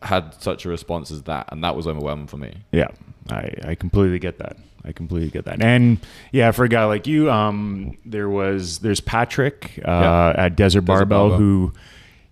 had 0.04 0.34
such 0.42 0.66
a 0.66 0.70
response 0.70 1.10
as 1.10 1.24
that, 1.24 1.48
and 1.52 1.64
that 1.64 1.76
was 1.76 1.88
overwhelming 1.88 2.28
for 2.28 2.38
me. 2.38 2.54
Yeah, 2.72 2.90
I, 3.32 3.52
I 3.64 3.76
completely 3.76 4.20
get 4.20 4.38
that. 4.38 4.58
I 4.86 4.92
completely 4.92 5.30
get 5.32 5.46
that. 5.46 5.62
And 5.62 5.98
yeah, 6.32 6.52
for 6.52 6.64
a 6.66 6.70
guy 6.70 6.86
like 6.86 7.08
you, 7.08 7.32
um, 7.32 7.98
there 8.06 8.30
was 8.30 8.80
there's 8.80 9.00
Patrick 9.02 9.80
uh, 9.80 9.90
Yeah. 10.36 10.46
at 10.46 10.56
Desert 10.56 10.82
Barbell 10.82 11.30
Barbell. 11.30 11.38
who 11.40 11.74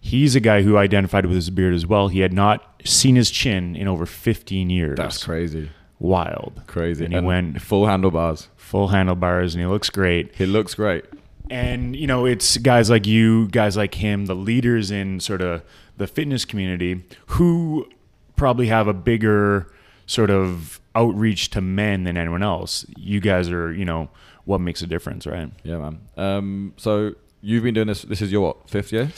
he's 0.06 0.36
a 0.36 0.40
guy 0.40 0.62
who 0.62 0.78
identified 0.78 1.26
with 1.26 1.36
his 1.36 1.50
beard 1.50 1.74
as 1.74 1.86
well. 1.88 2.10
He 2.10 2.20
had 2.20 2.32
not 2.32 2.80
seen 2.86 3.16
his 3.16 3.32
chin 3.32 3.76
in 3.76 3.88
over 3.88 4.06
15 4.06 4.70
years. 4.70 4.98
That's 4.98 5.24
crazy. 5.24 5.72
wild, 6.00 6.62
Crazy. 6.68 7.06
And 7.06 7.14
he 7.14 7.20
went 7.20 7.60
full 7.60 7.88
handlebars. 7.88 8.50
full 8.56 8.90
handlebars, 8.90 9.56
and 9.56 9.64
he 9.64 9.68
looks 9.68 9.90
great. 9.90 10.36
He 10.36 10.46
looks 10.46 10.76
great. 10.76 11.06
And 11.50 11.96
you 11.96 12.06
know, 12.06 12.26
it's 12.26 12.58
guys 12.58 12.90
like 12.90 13.08
you, 13.08 13.48
guys 13.48 13.76
like 13.78 13.96
him, 13.96 14.26
the 14.28 14.36
leaders 14.36 14.92
in 14.92 15.20
sort 15.20 15.42
of 15.42 15.64
the 15.98 16.06
fitness 16.08 16.46
community 16.46 17.04
who 17.28 17.88
probably 18.36 18.68
have 18.68 18.88
a 18.88 18.94
bigger 18.94 19.72
sort 20.06 20.30
of 20.30 20.80
outreach 20.94 21.50
to 21.52 21.62
men 21.62 22.04
than 22.04 22.16
anyone 22.18 22.44
else. 22.44 22.86
You 22.98 23.20
guys 23.20 23.50
are, 23.50 23.72
you 23.74 23.86
know, 23.86 24.10
what 24.46 24.60
makes 24.60 24.82
a 24.84 24.88
difference, 24.88 25.26
right? 25.26 25.52
Yeah, 25.64 25.78
man. 25.78 26.00
Um, 26.18 26.74
so 26.78 27.14
you've 27.42 27.64
been 27.64 27.74
doing 27.74 27.88
this. 27.88 28.04
This 28.04 28.22
is 28.22 28.32
your 28.32 28.42
what 28.42 28.70
fifth 28.70 28.92
year? 28.92 29.10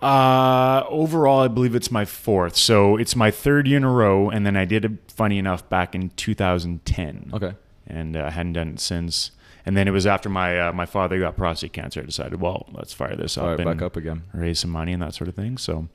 Uh, 0.00 0.84
overall, 0.88 1.40
I 1.40 1.48
believe 1.48 1.74
it's 1.74 1.90
my 1.90 2.04
fourth. 2.04 2.56
So 2.56 2.96
it's 2.96 3.16
my 3.16 3.30
third 3.30 3.66
year 3.66 3.78
in 3.78 3.84
a 3.84 3.90
row, 3.90 4.28
and 4.28 4.44
then 4.46 4.56
I 4.56 4.64
did 4.64 4.84
it, 4.84 4.92
funny 5.08 5.38
enough, 5.38 5.68
back 5.68 5.94
in 5.94 6.10
2010. 6.10 7.30
Okay. 7.34 7.54
and 7.86 8.16
uh, 8.16 8.24
I 8.26 8.30
hadn't 8.30 8.54
done 8.54 8.68
it 8.74 8.80
since. 8.80 9.30
And 9.64 9.76
then 9.76 9.88
it 9.88 9.90
was 9.90 10.06
after 10.06 10.28
my 10.28 10.60
uh, 10.68 10.72
my 10.72 10.86
father 10.86 11.18
got 11.18 11.36
prostate 11.36 11.72
cancer. 11.72 12.00
I 12.00 12.04
decided, 12.04 12.40
well, 12.40 12.66
let's 12.72 12.92
fire 12.92 13.16
this 13.16 13.36
up 13.36 13.42
All 13.44 13.50
right, 13.50 13.60
and 13.60 13.78
back 13.78 13.82
up 13.84 13.96
again. 13.96 14.22
raise 14.32 14.60
some 14.60 14.70
money 14.70 14.92
and 14.92 15.02
that 15.02 15.14
sort 15.14 15.26
of 15.26 15.34
thing. 15.34 15.58
So 15.58 15.88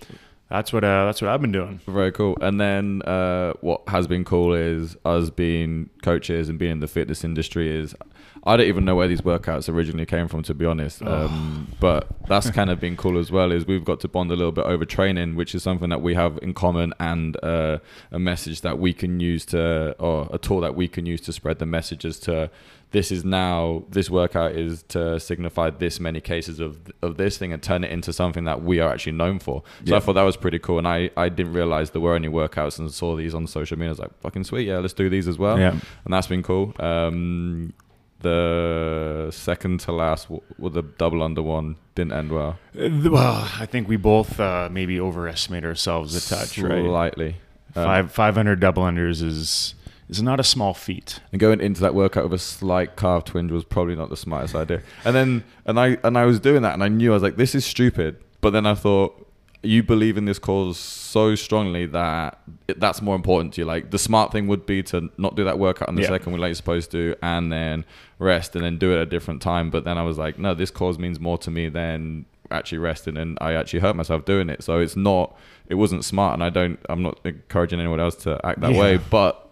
that's 0.50 0.74
what 0.74 0.84
uh, 0.84 1.06
that's 1.06 1.22
what 1.22 1.32
I've 1.32 1.40
been 1.42 1.54
doing. 1.54 1.80
Very 1.88 2.12
cool. 2.12 2.38
And 2.42 2.60
then 2.60 3.02
uh, 3.04 3.54
what 3.62 3.84
has 3.88 4.08
been 4.08 4.26
cool 4.26 4.54
is 4.54 4.98
us 5.06 5.30
being 5.30 5.90
coaches 6.04 6.50
and 6.50 6.60
being 6.60 6.74
in 6.74 6.80
the 6.82 6.88
fitness 6.90 7.24
industry 7.24 7.74
is 7.74 7.96
I 8.44 8.58
don't 8.58 8.68
even 8.68 8.86
know 8.86 8.96
where 8.96 9.08
these 9.08 9.22
workouts 9.22 9.72
originally 9.72 10.06
came 10.06 10.28
from 10.28 10.42
to 10.44 10.54
be 10.54 10.66
honest. 10.66 11.02
Um, 11.04 11.68
but 11.80 12.08
that's 12.28 12.50
kind 12.50 12.70
of 12.70 12.80
been 12.80 12.98
cool 12.98 13.20
as 13.20 13.32
well 13.32 13.52
is 13.52 13.68
we've 13.68 13.86
got 13.86 14.00
to 14.02 14.08
bond 14.08 14.32
a 14.32 14.36
little 14.36 14.52
bit 14.52 14.66
over 14.66 14.84
training, 14.86 15.36
which 15.36 15.54
is 15.54 15.62
something 15.62 15.90
that 15.90 16.02
we 16.02 16.16
have 16.16 16.40
in 16.42 16.54
common 16.54 16.94
and 17.00 17.38
uh, 17.44 17.78
a 18.12 18.20
message 18.20 18.62
that 18.62 18.80
we 18.80 18.94
can 18.94 19.20
use 19.20 19.46
to 19.46 19.96
or 20.00 20.28
a 20.32 20.38
tool 20.38 20.62
that 20.62 20.76
we 20.76 20.88
can 20.88 21.06
use 21.06 21.22
to 21.22 21.34
spread 21.34 21.60
the 21.60 21.66
messages 21.66 22.20
to 22.22 22.50
this 22.92 23.10
is 23.10 23.24
now 23.24 23.84
this 23.90 24.10
workout 24.10 24.52
is 24.52 24.84
to 24.90 25.20
signify 25.20 25.70
this 25.70 26.00
many 26.00 26.20
cases 26.20 26.60
of 26.60 26.78
of 27.02 27.18
this 27.18 27.38
thing 27.38 27.54
and 27.54 27.64
turn 27.64 27.84
it 27.84 27.92
into 27.92 28.12
something 28.12 28.44
that 28.44 28.64
we 28.64 28.80
are 28.80 28.92
actually 28.92 29.14
known 29.14 29.40
for. 29.40 29.64
So 29.86 29.96
I 29.96 30.00
thought 30.00 30.14
that 30.14 30.24
was 30.24 30.36
pretty 30.36 30.60
cool, 30.60 30.78
and 30.78 30.88
I 30.88 31.10
I 31.16 31.30
didn't 31.30 31.54
realize 31.54 31.92
there 31.92 32.02
were 32.02 32.16
any 32.16 32.28
workouts 32.28 32.80
and 32.80 32.92
saw 32.92 33.16
these 33.16 33.34
on 33.34 33.48
social 33.48 33.78
media. 33.78 33.90
I 33.90 33.92
was 33.92 34.00
like, 34.00 34.20
fucking 34.20 34.44
sweet, 34.44 34.68
yeah, 34.68 34.80
let's 34.80 34.94
do 34.94 35.10
these 35.10 35.28
as 35.28 35.38
well. 35.38 35.58
Yeah. 35.58 35.72
and 35.72 36.14
that's 36.14 36.28
been 36.28 36.44
cool. 36.44 36.74
Um, 36.80 37.74
the 38.22 39.30
second 39.32 39.80
to 39.82 39.92
last 39.92 40.28
with 40.58 40.74
the 40.74 40.82
double 40.84 41.22
under 41.24 41.42
one 41.42 41.76
didn't 41.96 42.14
end 42.14 42.32
well. 42.32 42.58
Uh, 42.78 42.90
Well, 43.10 43.50
I 43.60 43.66
think 43.66 43.88
we 43.88 43.98
both 43.98 44.40
uh, 44.40 44.70
maybe 44.72 45.00
overestimate 45.00 45.64
ourselves 45.66 46.16
a 46.16 46.36
touch, 46.36 46.58
right? 46.58 46.84
Slightly. 46.86 47.36
Um, 47.76 47.84
Five 47.86 48.12
five 48.12 48.36
hundred 48.36 48.60
double 48.60 48.84
unders 48.84 49.22
is 49.24 49.76
is 50.10 50.22
not 50.22 50.40
a 50.40 50.44
small 50.44 50.74
feat. 50.74 51.22
And 51.32 51.40
going 51.40 51.62
into 51.62 51.80
that 51.82 51.96
workout 51.96 52.24
with 52.26 52.34
a 52.34 52.40
slight 52.40 52.98
calf 52.98 53.24
twinge 53.26 53.52
was 53.52 53.64
probably 53.64 53.96
not 53.96 54.10
the 54.10 54.18
smartest 54.18 54.56
idea. 54.56 54.82
And 55.06 55.16
then 55.16 55.44
and 55.66 55.80
I 55.80 55.98
and 56.04 56.18
I 56.18 56.26
was 56.26 56.40
doing 56.40 56.62
that 56.64 56.74
and 56.74 56.84
I 56.84 56.90
knew 56.90 57.12
I 57.12 57.14
was 57.14 57.24
like, 57.24 57.38
this 57.38 57.56
is 57.56 57.66
stupid. 57.66 58.18
But 58.42 58.50
then 58.52 58.66
I 58.66 58.74
thought, 58.76 59.31
you 59.64 59.84
believe 59.84 60.18
in 60.18 60.26
this 60.26 60.40
cause 60.40 60.78
so 60.80 61.36
strongly 61.36 61.86
that 61.86 62.40
it, 62.68 62.80
that's 62.80 63.02
more 63.02 63.16
important 63.16 63.54
to 63.54 63.62
you. 63.62 63.66
Like 63.66 63.92
the 63.92 64.00
smart 64.00 64.32
thing 64.32 64.48
would 64.48 64.66
be 64.66 64.82
to 64.84 65.10
not 65.18 65.36
do 65.36 65.44
that 65.44 65.60
workout 65.60 65.88
on 65.88 65.96
the 65.96 66.02
Yeah. 66.02 66.08
second 66.10 66.32
week 66.34 66.42
like 66.42 66.48
you're 66.50 66.56
supposed 66.56 66.90
to, 66.92 67.16
and 67.22 67.52
then 67.54 67.86
rest 68.18 68.56
and 68.56 68.66
then 68.66 68.78
do 68.78 68.92
it 68.92 68.96
at 68.96 69.02
a 69.02 69.06
different 69.06 69.42
time. 69.42 69.70
But 69.70 69.84
then 69.84 69.98
I 69.98 70.04
was 70.04 70.18
like, 70.18 70.40
no, 70.40 70.54
this 70.56 70.72
cause 70.72 70.98
means 70.98 71.20
more 71.20 71.38
to 71.40 71.52
me 71.52 71.70
than 71.70 72.26
actually 72.50 72.80
resting, 72.80 73.18
and 73.18 73.38
I 73.40 73.54
actually 73.54 73.80
hurt 73.82 73.96
myself 73.96 74.26
doing 74.26 74.50
it. 74.50 74.64
So 74.64 74.80
it's 74.80 74.96
not, 74.96 75.38
it 75.70 75.76
wasn't 75.76 76.04
smart, 76.06 76.34
and 76.34 76.44
I 76.44 76.50
don't, 76.50 76.80
I'm 76.90 77.04
not 77.04 77.20
encouraging 77.24 77.80
anyone 77.80 78.00
else 78.00 78.16
to 78.24 78.40
act 78.44 78.62
that 78.62 78.74
Yeah. 78.74 78.80
way, 78.82 78.98
but. 78.98 79.48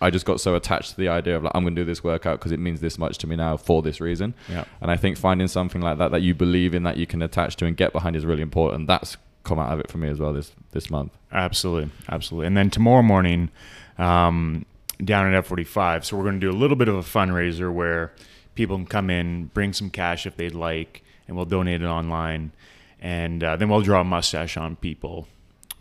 I 0.00 0.10
just 0.10 0.26
got 0.26 0.40
so 0.40 0.56
attached 0.56 0.90
to 0.90 0.96
the 0.96 1.06
idea 1.10 1.36
of 1.36 1.44
like 1.44 1.52
I'm 1.54 1.62
going 1.62 1.76
to 1.76 1.80
do 1.82 1.86
this 1.86 2.02
workout 2.02 2.40
because 2.40 2.50
it 2.50 2.58
means 2.58 2.80
this 2.80 2.98
much 2.98 3.18
to 3.18 3.28
me 3.28 3.36
now 3.36 3.56
for 3.56 3.82
this 3.82 4.00
reason. 4.00 4.34
Yeah. 4.48 4.64
And 4.80 4.90
I 4.90 4.96
think 4.96 5.16
finding 5.16 5.46
something 5.46 5.80
like 5.80 5.98
that 5.98 6.10
that 6.10 6.22
you 6.22 6.34
believe 6.34 6.74
in 6.74 6.82
that 6.82 6.96
you 6.96 7.06
can 7.06 7.22
attach 7.22 7.54
to 7.58 7.66
and 7.66 7.76
get 7.76 7.92
behind 7.92 8.16
is 8.16 8.26
really 8.26 8.42
important. 8.42 8.88
That's 8.88 9.16
come 9.44 9.58
out 9.58 9.72
of 9.72 9.80
it 9.80 9.90
for 9.90 9.98
me 9.98 10.08
as 10.08 10.18
well 10.18 10.32
this 10.32 10.52
this 10.72 10.90
month. 10.90 11.12
Absolutely, 11.32 11.90
absolutely. 12.08 12.46
And 12.46 12.56
then 12.56 12.70
tomorrow 12.70 13.02
morning, 13.02 13.50
um, 13.98 14.64
down 15.04 15.32
at 15.32 15.44
F45. 15.44 16.04
So 16.04 16.16
we're 16.16 16.24
going 16.24 16.40
to 16.40 16.46
do 16.46 16.50
a 16.50 16.58
little 16.58 16.76
bit 16.76 16.88
of 16.88 16.94
a 16.94 17.02
fundraiser 17.02 17.72
where 17.72 18.12
people 18.54 18.76
can 18.76 18.86
come 18.86 19.10
in, 19.10 19.46
bring 19.46 19.72
some 19.72 19.90
cash 19.90 20.26
if 20.26 20.36
they'd 20.36 20.54
like, 20.54 21.02
and 21.26 21.36
we'll 21.36 21.46
donate 21.46 21.82
it 21.82 21.86
online. 21.86 22.52
And 23.00 23.42
uh, 23.42 23.56
then 23.56 23.68
we'll 23.68 23.80
draw 23.80 24.02
a 24.02 24.04
mustache 24.04 24.56
on 24.56 24.76
people 24.76 25.26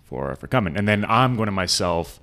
for 0.04 0.36
for 0.36 0.48
coming. 0.48 0.76
And 0.78 0.88
then 0.88 1.06
I'm 1.08 1.36
going 1.36 1.48
to 1.48 1.52
myself 1.52 2.20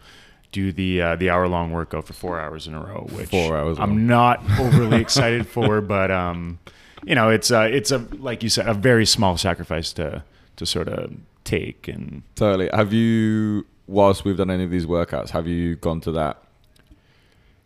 do 0.51 0.73
the 0.73 1.03
uh, 1.03 1.17
the 1.17 1.31
hour 1.31 1.47
long 1.47 1.71
workout 1.73 2.05
for 2.07 2.15
four 2.15 2.41
hours 2.41 2.67
in 2.67 2.75
a 2.75 2.81
row, 2.81 3.07
which 3.13 3.29
Four 3.29 3.57
hours 3.57 3.79
I'm 3.79 3.91
long. 3.91 4.07
not 4.07 4.43
overly 4.59 5.01
excited 5.01 5.47
for, 5.47 5.81
but 5.81 6.11
um, 6.11 6.59
you 7.05 7.15
know, 7.15 7.31
it's 7.31 7.51
a 7.51 7.65
it's 7.73 7.91
a 7.93 7.99
like 8.19 8.43
you 8.43 8.49
said, 8.49 8.67
a 8.67 8.75
very 8.75 9.07
small 9.07 9.37
sacrifice 9.37 9.93
to 9.95 10.25
to 10.59 10.67
sort 10.67 10.89
of 10.89 11.13
take 11.45 11.89
and 11.89 12.23
Totally. 12.37 12.69
Have 12.73 12.93
you, 12.93 13.67
whilst 13.87 14.25
we've 14.25 14.37
done 14.37 14.51
any 14.51 14.65
of 14.65 14.71
these 14.71 14.87
workouts, 14.87 15.31
have 15.31 15.47
you 15.49 15.77
gone 15.77 16.01
to 16.03 16.13
that? 16.13 16.43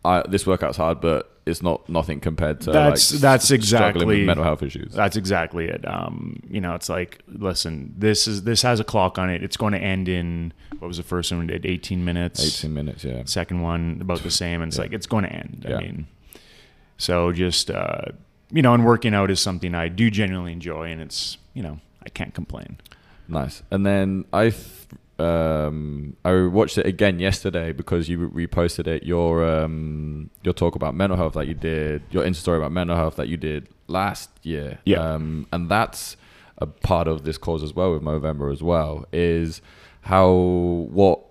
I, 0.05 0.23
this 0.27 0.45
workout's 0.45 0.77
hard, 0.77 0.99
but 0.99 1.29
it's 1.45 1.61
not 1.61 1.87
nothing 1.89 2.19
compared 2.19 2.59
to 2.61 2.71
That's- 2.71 3.11
like, 3.13 3.21
that's 3.21 3.51
s- 3.51 3.65
struggling 3.67 4.07
with 4.07 4.15
exactly- 4.17 4.25
mental 4.25 4.43
health 4.43 4.63
issues. 4.63 4.93
That's 4.93 5.15
exactly 5.17 5.65
it. 5.65 5.85
Um, 5.87 6.41
you 6.49 6.59
know, 6.61 6.75
it's 6.75 6.89
like, 6.89 7.19
listen, 7.27 7.93
this 7.97 8.27
is 8.27 8.43
this 8.43 8.61
has 8.63 8.79
a 8.79 8.83
clock 8.83 9.17
on 9.17 9.29
it. 9.29 9.43
It's 9.43 9.55
going 9.57 9.73
to 9.73 9.79
end 9.79 10.07
in 10.09 10.53
what 10.79 10.87
was 10.87 10.97
the 10.97 11.03
first 11.03 11.31
one 11.31 11.47
did? 11.47 11.65
Eighteen 11.65 12.03
minutes. 12.05 12.45
Eighteen 12.45 12.73
minutes, 12.73 13.03
yeah. 13.03 13.23
Second 13.25 13.61
one 13.61 13.97
about 14.01 14.19
the 14.23 14.31
same. 14.31 14.61
And 14.61 14.69
it's 14.69 14.77
Yeah. 14.77 14.83
like 14.83 14.93
it's 14.93 15.07
going 15.07 15.23
to 15.23 15.31
end. 15.33 15.65
Yeah. 15.67 15.77
I 15.77 15.81
mean, 15.81 16.07
so 16.97 17.31
just 17.31 17.69
uh, 17.71 18.01
you 18.51 18.61
know, 18.61 18.73
and 18.73 18.85
working 18.85 19.13
out 19.13 19.31
is 19.31 19.39
something 19.39 19.73
I 19.75 19.87
do 19.89 20.09
genuinely 20.11 20.51
enjoy, 20.53 20.91
and 20.91 21.01
it's 21.01 21.37
you 21.53 21.63
know, 21.63 21.79
I 22.05 22.09
can't 22.09 22.33
complain. 22.33 22.77
Nice. 23.27 23.63
And 23.71 23.85
then 23.85 24.25
I 24.33 24.49
th- 24.49 24.65
um, 25.19 26.17
I 26.25 26.45
watched 26.47 26.77
it 26.77 26.85
again 26.85 27.19
yesterday 27.19 27.71
because 27.71 28.09
you 28.09 28.29
reposted 28.29 28.87
it. 28.87 29.03
Your 29.03 29.43
um, 29.47 30.29
your 30.43 30.53
talk 30.53 30.75
about 30.75 30.95
mental 30.95 31.17
health 31.17 31.33
that 31.33 31.47
you 31.47 31.53
did, 31.53 32.03
your 32.11 32.23
Insta 32.23 32.35
story 32.37 32.57
about 32.57 32.71
mental 32.71 32.95
health 32.97 33.15
that 33.15 33.27
you 33.27 33.37
did 33.37 33.69
last 33.87 34.29
year. 34.41 34.79
Yeah. 34.85 34.97
Um, 34.97 35.47
and 35.51 35.69
that's 35.69 36.17
a 36.57 36.65
part 36.65 37.07
of 37.07 37.23
this 37.23 37.37
cause 37.37 37.63
as 37.63 37.73
well 37.73 37.93
with 37.93 38.01
Movember 38.01 38.51
as 38.51 38.61
well. 38.63 39.05
Is 39.13 39.61
how 40.01 40.29
what 40.91 41.21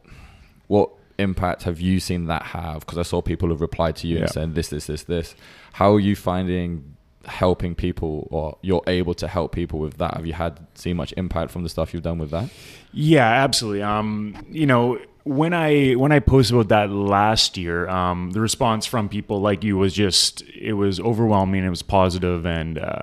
what 0.68 0.90
impact 1.18 1.64
have 1.64 1.80
you 1.80 2.00
seen 2.00 2.26
that 2.26 2.42
have? 2.42 2.80
Because 2.80 2.98
I 2.98 3.02
saw 3.02 3.20
people 3.20 3.50
have 3.50 3.60
replied 3.60 3.96
to 3.96 4.06
you 4.06 4.16
Yeah. 4.16 4.22
and 4.22 4.30
saying 4.30 4.54
this, 4.54 4.68
this, 4.68 4.86
this, 4.86 5.02
this. 5.04 5.34
How 5.74 5.94
are 5.94 6.00
you 6.00 6.16
finding 6.16 6.96
helping 7.26 7.74
people, 7.74 8.28
or 8.30 8.58
you're 8.62 8.82
able 8.86 9.14
to 9.14 9.28
help 9.28 9.52
people 9.52 9.78
with 9.78 9.98
that? 9.98 10.14
Have 10.16 10.26
you 10.26 10.32
had 10.32 10.66
seen 10.74 10.96
much 10.96 11.12
impact 11.16 11.50
from 11.50 11.62
the 11.62 11.68
stuff 11.68 11.92
you've 11.92 12.02
done 12.02 12.18
with 12.18 12.30
that? 12.30 12.50
Yeah, 12.92 13.26
absolutely. 13.26 13.82
Um, 13.82 14.46
you 14.50 14.66
know, 14.66 14.98
when 15.24 15.52
I 15.52 15.92
when 15.92 16.12
I 16.12 16.18
posted 16.18 16.56
about 16.56 16.68
that 16.68 16.90
last 16.90 17.56
year, 17.56 17.88
um, 17.88 18.30
the 18.32 18.40
response 18.40 18.86
from 18.86 19.08
people 19.08 19.40
like 19.40 19.62
you 19.62 19.76
was 19.76 19.92
just 19.92 20.42
it 20.48 20.74
was 20.74 20.98
overwhelming. 21.00 21.64
It 21.64 21.70
was 21.70 21.82
positive, 21.82 22.44
and 22.44 22.78
uh, 22.78 23.02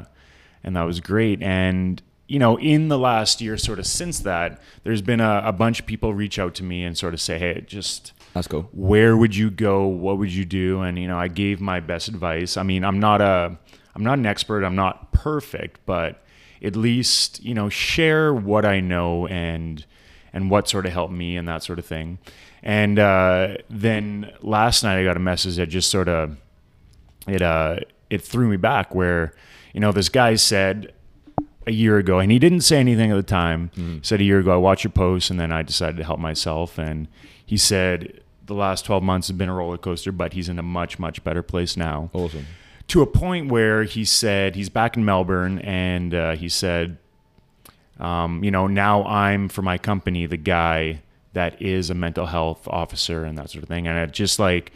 and 0.64 0.76
that 0.76 0.84
was 0.84 1.00
great. 1.00 1.42
And 1.42 2.02
you 2.28 2.38
know, 2.40 2.60
in 2.60 2.90
the 2.90 2.98
last 3.00 3.42
year, 3.42 3.58
sort 3.58 3.80
of 3.80 3.88
since 3.88 4.20
that, 4.20 4.62
there's 4.84 5.02
been 5.02 5.20
a, 5.20 5.42
a 5.46 5.52
bunch 5.52 5.80
of 5.80 5.86
people 5.86 6.14
reach 6.14 6.38
out 6.38 6.54
to 6.56 6.64
me 6.64 6.84
and 6.84 6.98
sort 6.98 7.14
of 7.14 7.22
say, 7.22 7.40
hey, 7.40 7.64
just 7.66 8.14
That's 8.34 8.48
cool. 8.48 8.70
where 8.72 9.18
would 9.18 9.36
you 9.36 9.50
go? 9.50 9.88
What 9.88 10.18
would 10.20 10.32
you 10.32 10.46
do? 10.46 10.82
And 10.82 10.98
you 11.00 11.08
know 11.08 11.18
i 11.18 11.28
gave 11.28 11.60
my 11.60 11.80
best 11.80 12.08
advice. 12.08 12.58
I 12.58 12.64
mean 12.64 12.84
i'm 12.84 13.00
not 13.00 13.22
a 13.22 13.58
i'm 13.96 14.04
not 14.04 14.18
an 14.20 14.26
expert. 14.26 14.64
I'm 14.64 14.76
not 14.76 15.12
perfect 15.12 15.80
but 15.86 16.24
at 16.64 16.76
least 16.76 17.42
you 17.44 17.54
know 17.54 17.70
share 17.70 18.34
what 18.34 18.66
i 18.66 18.80
know 18.82 19.26
and 19.28 19.86
and 20.34 20.52
what 20.52 20.68
sort 20.70 20.86
of 20.86 20.92
helped 20.94 21.14
me 21.14 21.36
and 21.38 21.48
that 21.48 21.64
sort 21.64 21.80
of 21.80 21.86
thing. 21.86 22.20
And 22.62 23.00
uh, 23.00 23.56
then 23.70 24.32
last 24.42 24.84
night 24.84 25.00
i 25.00 25.04
got 25.04 25.18
a 25.18 25.20
message 25.22 25.56
that 25.56 25.68
just 25.68 25.90
sort 25.90 26.08
of 26.10 26.38
it 27.28 27.42
uh 27.42 27.78
it 28.10 28.22
threw 28.22 28.48
me 28.50 28.58
back 28.58 28.94
where 28.94 29.34
you 29.74 29.80
know 29.80 29.92
this 29.92 30.10
guy 30.10 30.36
said 30.36 30.94
a 31.68 31.72
year 31.72 31.98
ago 31.98 32.20
and 32.20 32.32
he 32.32 32.40
didn't 32.40 32.62
say 32.62 32.78
anything 32.80 33.12
at 33.12 33.16
the 33.16 33.24
time 33.24 33.70
He 33.76 34.00
said 34.02 34.20
a 34.22 34.24
year 34.24 34.40
ago 34.40 34.52
i 34.52 34.58
watched 34.58 34.84
your 34.84 34.92
post 34.92 35.30
and 35.30 35.40
then 35.40 35.52
i 35.52 35.62
decided 35.62 35.98
to 35.98 36.04
help 36.04 36.20
myself. 36.20 36.78
And 36.78 37.08
he 37.50 37.58
said 37.58 38.22
the 38.46 38.54
last 38.54 38.86
12 38.86 39.02
months 39.02 39.28
have 39.28 39.38
been 39.40 39.50
a 39.50 39.54
roller 39.56 39.78
coaster 39.78 40.12
but 40.12 40.34
he's 40.34 40.48
in 40.48 40.60
a 40.60 40.64
much 40.64 41.00
much 41.00 41.24
better 41.24 41.42
place 41.42 41.76
now 41.76 42.12
Awesome. 42.14 42.46
to 42.88 43.02
a 43.02 43.08
point 43.08 43.52
where 43.52 43.84
he 43.84 44.06
said 44.06 44.56
he's 44.56 44.70
back 44.70 44.96
in 44.96 45.04
melbourne 45.04 45.58
and 45.60 46.14
uh, 46.14 46.36
he 46.36 46.48
said 46.48 46.98
um, 48.00 48.44
you 48.44 48.52
know 48.52 48.68
now 48.68 49.04
i'm 49.06 49.50
for 49.50 49.64
my 49.64 49.78
company 49.80 50.28
the 50.28 50.38
guy 50.38 51.02
that 51.34 51.60
is 51.62 51.90
a 51.90 51.96
mental 51.96 52.28
health 52.28 52.68
officer 52.68 53.24
and 53.26 53.36
that 53.40 53.50
sort 53.50 53.64
of 53.64 53.68
thing 53.70 53.88
and 53.88 53.98
it 53.98 54.12
just 54.12 54.38
like 54.38 54.72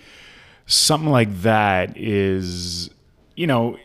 something 0.65 1.09
like 1.11 1.31
that 1.41 1.95
is 1.95 2.89
you 3.35 3.45
know 3.47 3.77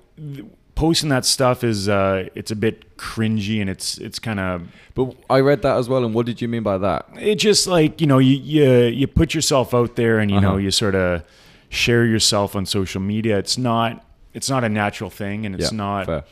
posting 0.78 1.08
that 1.10 1.24
stuff 1.24 1.64
is 1.64 1.88
uh 1.88 2.28
it's 2.40 2.52
a 2.52 2.56
bit 2.56 2.96
cringy 2.96 3.60
and 3.60 3.68
it's 3.74 3.98
it's 3.98 4.18
kind 4.28 4.38
of 4.40 4.62
But 4.94 5.06
I 5.28 5.40
read 5.40 5.60
that 5.62 5.76
as 5.76 5.88
well, 5.88 6.04
and 6.04 6.14
what 6.14 6.24
did 6.26 6.40
you 6.42 6.48
mean 6.54 6.62
by 6.62 6.78
that? 6.78 7.00
it 7.18 7.36
just 7.48 7.66
like 7.66 8.00
you 8.00 8.06
know 8.06 8.18
you 8.28 8.36
you, 8.36 8.70
you 9.00 9.06
put 9.20 9.34
yourself 9.34 9.74
out 9.74 9.96
there 9.96 10.18
and 10.22 10.30
you 10.30 10.40
know 10.40 10.50
Uh-huh. 10.50 10.64
you 10.66 10.70
sort 10.70 10.94
of 10.94 11.22
share 11.68 12.04
yourself 12.14 12.54
on 12.56 12.64
social 12.66 13.00
media 13.00 13.34
it's 13.38 13.58
not 13.58 13.90
it's 14.34 14.48
not 14.54 14.62
a 14.64 14.68
natural 14.68 15.10
thing 15.10 15.44
and 15.46 15.54
it's 15.56 15.70
Yeah, 15.72 15.76
not 15.86 16.06
fair. 16.06 16.24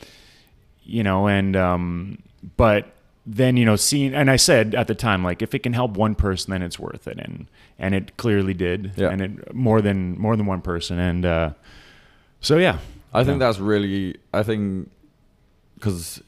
you 0.95 1.03
know 1.03 1.27
and 1.27 1.55
um 1.55 2.17
but 2.55 2.81
then 3.39 3.57
you 3.57 3.65
know 3.65 3.75
seeing 3.75 4.15
and 4.15 4.31
i 4.31 4.37
said 4.37 4.73
at 4.81 4.87
the 4.87 4.95
time 4.95 5.21
like 5.29 5.39
if 5.43 5.53
it 5.53 5.61
can 5.65 5.73
help 5.73 5.91
one 5.97 6.15
person 6.15 6.51
then 6.53 6.61
it's 6.67 6.79
worth 6.79 7.05
it 7.07 7.17
and 7.25 7.47
and 7.77 7.93
it 7.93 8.05
clearly 8.17 8.53
did 8.53 8.91
Yeah. 8.95 9.11
and 9.11 9.21
it 9.21 9.31
more 9.53 9.79
than 9.87 10.17
more 10.25 10.35
than 10.37 10.47
one 10.47 10.61
person 10.61 10.97
and 11.09 11.25
uh 11.25 11.49
so 12.39 12.57
yeah 12.57 12.77
I 13.19 13.23
think 13.23 13.39
that's 13.39 13.59
really. 13.59 14.15
I 14.33 14.43
think 14.43 14.89
because 15.75 16.21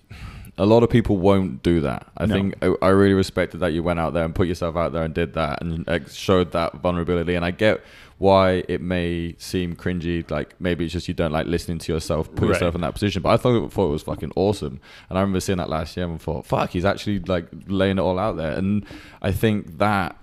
a 0.58 0.66
lot 0.66 0.84
of 0.84 0.90
people 0.90 1.18
won't 1.18 1.64
do 1.64 1.80
that. 1.82 2.06
I 2.18 2.26
No. 2.26 2.34
think 2.36 2.56
I, 2.62 2.74
I 2.82 2.90
really 2.90 3.14
respected 3.14 3.60
that 3.62 3.72
you 3.74 3.82
went 3.82 4.00
out 4.00 4.14
there 4.14 4.26
and 4.26 4.36
put 4.36 4.48
yourself 4.48 4.76
out 4.76 4.92
there 4.92 5.04
and 5.04 5.14
did 5.14 5.34
that 5.34 5.62
and 5.64 5.88
showed 6.12 6.52
that 6.52 6.76
vulnerability. 6.76 7.36
And 7.36 7.46
I 7.46 7.52
get 7.52 7.82
why 8.18 8.64
it 8.68 8.82
may 8.82 9.36
seem 9.38 9.74
cringy. 9.76 10.30
Like 10.30 10.60
maybe 10.60 10.84
it's 10.84 10.94
just 10.94 11.08
you 11.08 11.14
don't 11.14 11.32
like 11.32 11.48
listening 11.48 11.78
to 11.80 11.94
yourself, 11.94 12.30
put 12.36 12.42
Right. 12.42 12.50
yourself 12.50 12.76
in 12.76 12.82
that 12.82 12.94
position. 12.94 13.22
But 13.22 13.30
I 13.30 13.38
thought, 13.38 13.72
thought 13.72 13.88
it 13.88 13.92
was 13.92 14.04
fucking 14.04 14.34
awesome. 14.36 14.82
And 15.10 15.18
I 15.18 15.22
remember 15.22 15.40
seeing 15.40 15.58
that 15.60 15.70
last 15.70 15.96
year 15.96 16.06
and 16.06 16.22
thought, 16.22 16.46
fuck, 16.46 16.72
he's 16.72 16.86
actually 16.86 17.20
like 17.22 17.48
laying 17.68 17.98
it 17.98 18.02
all 18.02 18.20
out 18.20 18.36
there. 18.36 18.52
And 18.52 18.86
I 19.22 19.32
think 19.32 19.78
that 19.78 20.18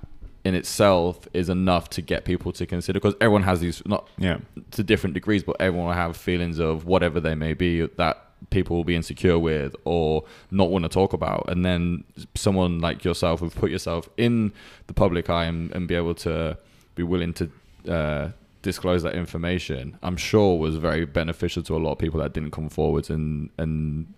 in 0.47 0.55
itself 0.55 1.26
is 1.33 1.49
enough 1.49 1.91
to 1.91 2.00
get 2.00 2.25
people 2.25 2.53
to 2.53 2.65
consider 2.67 3.00
because 3.00 3.17
everyone 3.21 3.43
has 3.43 3.59
these 3.59 3.83
not 3.85 4.09
yeah 4.17 4.38
to 4.71 4.85
different 4.85 5.15
degrees, 5.15 5.43
but 5.43 5.57
everyone 5.59 5.88
will 5.88 5.95
have 5.95 6.17
feelings 6.17 6.61
of 6.61 6.87
whatever 6.87 7.19
they 7.19 7.35
may 7.35 7.53
be 7.53 7.85
that 7.85 8.23
people 8.50 8.76
will 8.76 8.85
be 8.85 8.95
insecure 8.95 9.41
with 9.41 9.75
or 9.85 10.23
not 10.53 10.71
want 10.71 10.85
to 10.85 10.88
talk 10.88 11.12
about. 11.12 11.49
And 11.49 11.65
then 11.65 12.05
someone 12.37 12.79
like 12.79 13.05
yourself 13.05 13.41
who've 13.41 13.55
put 13.55 13.73
yourself 13.73 14.09
in 14.17 14.53
the 14.87 14.95
public 14.95 15.29
eye 15.29 15.47
and, 15.47 15.73
and 15.75 15.88
be 15.88 15.97
able 15.97 16.15
to 16.17 16.57
be 16.95 17.03
willing 17.03 17.33
to 17.35 17.50
uh, 17.88 18.31
disclose 18.62 19.03
that 19.03 19.17
information, 19.17 19.99
I'm 20.00 20.17
sure 20.17 20.57
was 20.59 20.76
very 20.76 21.07
beneficial 21.07 21.65
to 21.65 21.75
a 21.75 21.79
lot 21.79 21.93
of 21.93 21.99
people 21.99 22.21
that 22.21 22.33
didn't 22.33 22.53
come 22.53 22.69
forwards 22.69 23.11
and 23.11 23.50
and 23.59 24.15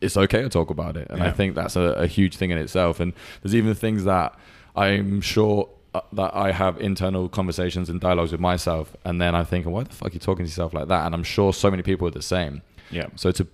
it's 0.00 0.16
okay 0.16 0.42
to 0.42 0.48
talk 0.48 0.70
about 0.70 0.96
it. 0.96 1.08
And 1.10 1.22
I 1.22 1.30
think 1.30 1.54
that's 1.56 1.74
a, 1.74 2.04
a 2.06 2.06
huge 2.06 2.36
thing 2.36 2.50
in 2.50 2.58
itself. 2.58 3.00
And 3.00 3.12
there's 3.42 3.54
even 3.54 3.74
things 3.74 4.04
that 4.04 4.38
I'm 4.74 5.20
sure 5.20 5.68
uh, 5.94 6.00
that 6.14 6.34
I 6.34 6.52
have 6.52 6.80
internal 6.80 7.28
conversations 7.28 7.88
and 7.88 8.00
dialogues 8.00 8.32
with 8.32 8.40
myself, 8.40 8.96
and 9.04 9.20
then 9.20 9.34
I'm 9.34 9.44
thinking, 9.46 9.70
why 9.72 9.84
the 9.84 9.94
fuck 9.94 10.08
are 10.10 10.14
you 10.14 10.20
talking 10.20 10.44
to 10.44 10.48
yourself 10.50 10.74
like 10.74 10.88
that? 10.88 11.06
And 11.06 11.14
I'm 11.14 11.22
sure 11.22 11.52
so 11.52 11.70
many 11.70 11.82
people 11.82 12.08
are 12.08 12.10
the 12.10 12.22
same. 12.22 12.62
yeah 12.90 13.06
So 13.16 13.30
to 13.32 13.46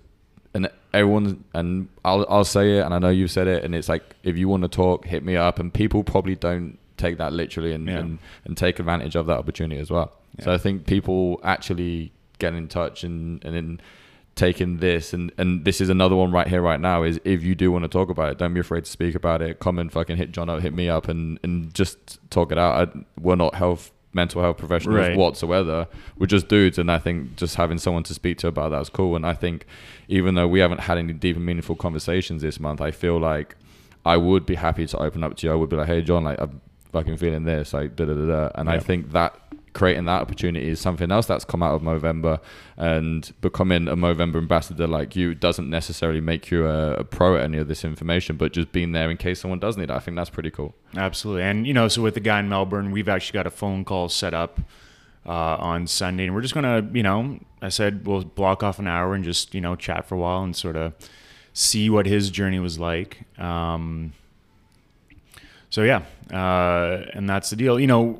and 0.53 0.69
everyone 0.93 1.43
and 1.53 1.87
I'll 2.03 2.25
I'll 2.29 2.43
say 2.43 2.77
it, 2.77 2.81
and 2.85 2.93
I 2.93 2.99
know 2.99 3.09
you've 3.09 3.31
said 3.31 3.47
it, 3.47 3.63
and 3.63 3.73
it's 3.75 3.87
like 3.87 4.03
if 4.23 4.35
you 4.37 4.49
want 4.49 4.63
to 4.63 4.69
talk, 4.69 5.05
hit 5.05 5.23
me 5.23 5.35
up, 5.37 5.59
and 5.59 5.73
people 5.73 6.03
probably 6.03 6.35
don't 6.35 6.77
take 6.97 7.17
that 7.19 7.31
literally 7.33 7.73
and 7.73 7.87
Yeah. 7.87 7.99
and, 7.99 8.19
and 8.45 8.57
take 8.57 8.79
advantage 8.79 9.15
of 9.15 9.25
that 9.27 9.37
opportunity 9.37 9.79
as 9.79 9.89
well. 9.89 10.11
So 10.43 10.51
I 10.53 10.57
think 10.57 10.85
people 10.87 11.39
actually 11.43 12.11
get 12.39 12.53
in 12.55 12.67
touch 12.67 13.03
and 13.03 13.43
and 13.45 13.55
then 13.55 13.81
taking 14.41 14.77
this 14.77 15.13
and 15.13 15.31
and 15.37 15.65
this 15.65 15.79
is 15.81 15.89
another 15.89 16.15
one 16.15 16.31
right 16.31 16.47
here 16.47 16.61
right 16.61 16.79
now 16.79 17.03
is 17.03 17.19
if 17.23 17.43
you 17.43 17.53
do 17.53 17.71
want 17.71 17.83
to 17.83 17.87
talk 17.87 18.09
about 18.09 18.27
it 18.31 18.37
don't 18.39 18.53
be 18.55 18.59
afraid 18.59 18.83
to 18.85 18.89
speak 18.89 19.13
about 19.15 19.39
it. 19.41 19.59
Come 19.59 19.77
and 19.77 19.91
fucking 19.91 20.17
hit 20.17 20.31
john 20.31 20.49
up 20.49 20.61
hit 20.61 20.73
me 20.73 20.89
up 20.89 21.07
and 21.07 21.37
and 21.43 21.73
just 21.73 22.19
talk 22.31 22.51
it 22.51 22.57
out. 22.57 22.73
I, 22.89 22.99
we're 23.19 23.35
not 23.35 23.53
health 23.55 23.91
mental 24.13 24.41
health 24.41 24.57
professionals 24.57 24.97
Right. 24.97 25.15
whatsoever. 25.15 25.87
We're 26.17 26.25
just 26.37 26.47
dudes 26.47 26.77
and 26.79 26.89
i 26.91 26.97
think 26.97 27.35
just 27.35 27.55
having 27.55 27.77
someone 27.77 28.03
to 28.03 28.13
speak 28.13 28.39
to 28.39 28.47
about 28.47 28.69
that's 28.71 28.89
cool. 28.89 29.15
And 29.15 29.25
i 29.25 29.33
think 29.33 29.65
even 30.07 30.33
though 30.35 30.47
we 30.47 30.59
haven't 30.59 30.81
had 30.81 30.97
any 30.97 31.13
deep 31.13 31.35
and 31.37 31.45
meaningful 31.45 31.75
conversations 31.75 32.41
this 32.41 32.59
month 32.59 32.81
i 32.81 32.91
feel 32.91 33.17
like 33.19 33.55
i 34.05 34.17
would 34.17 34.43
be 34.45 34.55
happy 34.55 34.85
to 34.87 34.97
open 34.97 35.23
up 35.23 35.37
to 35.37 35.47
you. 35.47 35.53
I 35.53 35.55
would 35.55 35.69
be 35.69 35.75
like 35.75 35.87
hey 35.87 36.01
john 36.01 36.23
like 36.23 36.39
i'm 36.41 36.59
fucking 36.91 37.17
feeling 37.17 37.43
this 37.45 37.73
like 37.73 37.95
da 37.95 38.05
da 38.05 38.13
da 38.13 38.25
da. 38.33 38.51
And 38.55 38.69
i 38.69 38.79
think 38.79 39.11
that 39.11 39.35
creating 39.73 40.05
that 40.05 40.21
opportunity 40.21 40.67
is 40.67 40.79
something 40.79 41.11
else 41.11 41.25
that's 41.25 41.45
come 41.45 41.63
out 41.63 41.73
of 41.73 41.81
Movember 41.81 42.39
and 42.77 43.31
becoming 43.41 43.87
a 43.87 43.95
Movember 43.95 44.35
ambassador 44.35 44.87
like 44.87 45.15
you 45.15 45.33
doesn't 45.33 45.69
necessarily 45.69 46.19
make 46.19 46.51
you 46.51 46.67
a, 46.67 46.95
a 46.95 47.03
pro 47.03 47.37
at 47.37 47.43
any 47.43 47.57
of 47.57 47.67
this 47.67 47.85
information, 47.85 48.35
but 48.35 48.51
just 48.51 48.71
being 48.71 48.91
there 48.91 49.09
in 49.09 49.17
case 49.17 49.39
someone 49.39 49.59
does 49.59 49.77
need 49.77 49.85
it. 49.85 49.91
I 49.91 49.99
think 49.99 50.17
that's 50.17 50.29
pretty 50.29 50.51
cool. 50.51 50.75
Absolutely. 50.95 51.43
And, 51.43 51.65
you 51.65 51.73
know, 51.73 51.87
so 51.87 52.01
with 52.01 52.15
the 52.15 52.19
guy 52.19 52.39
in 52.39 52.49
Melbourne, 52.49 52.91
we've 52.91 53.07
actually 53.07 53.37
got 53.37 53.47
a 53.47 53.51
phone 53.51 53.85
call 53.85 54.09
set 54.09 54.33
up 54.33 54.59
uh, 55.25 55.55
on 55.57 55.87
Sunday. 55.87 56.25
And 56.25 56.35
we're 56.35 56.41
just 56.41 56.53
going 56.53 56.63
to, 56.63 56.97
you 56.97 57.03
know, 57.03 57.39
I 57.61 57.69
said 57.69 58.05
we'll 58.05 58.23
block 58.23 58.63
off 58.63 58.79
an 58.79 58.87
hour 58.87 59.13
and 59.13 59.23
just, 59.23 59.53
you 59.53 59.61
know, 59.61 59.75
chat 59.75 60.05
for 60.05 60.15
a 60.15 60.17
while 60.17 60.43
and 60.43 60.55
sort 60.55 60.75
of 60.75 60.93
see 61.53 61.89
what 61.89 62.05
his 62.05 62.29
journey 62.29 62.59
was 62.59 62.77
like. 62.79 63.23
Um, 63.39 64.13
so, 65.69 65.83
yeah. 65.83 66.03
Uh, 66.29 67.05
and 67.13 67.29
that's 67.29 67.49
the 67.51 67.55
deal. 67.55 67.79
You 67.79 67.87
know, 67.87 68.19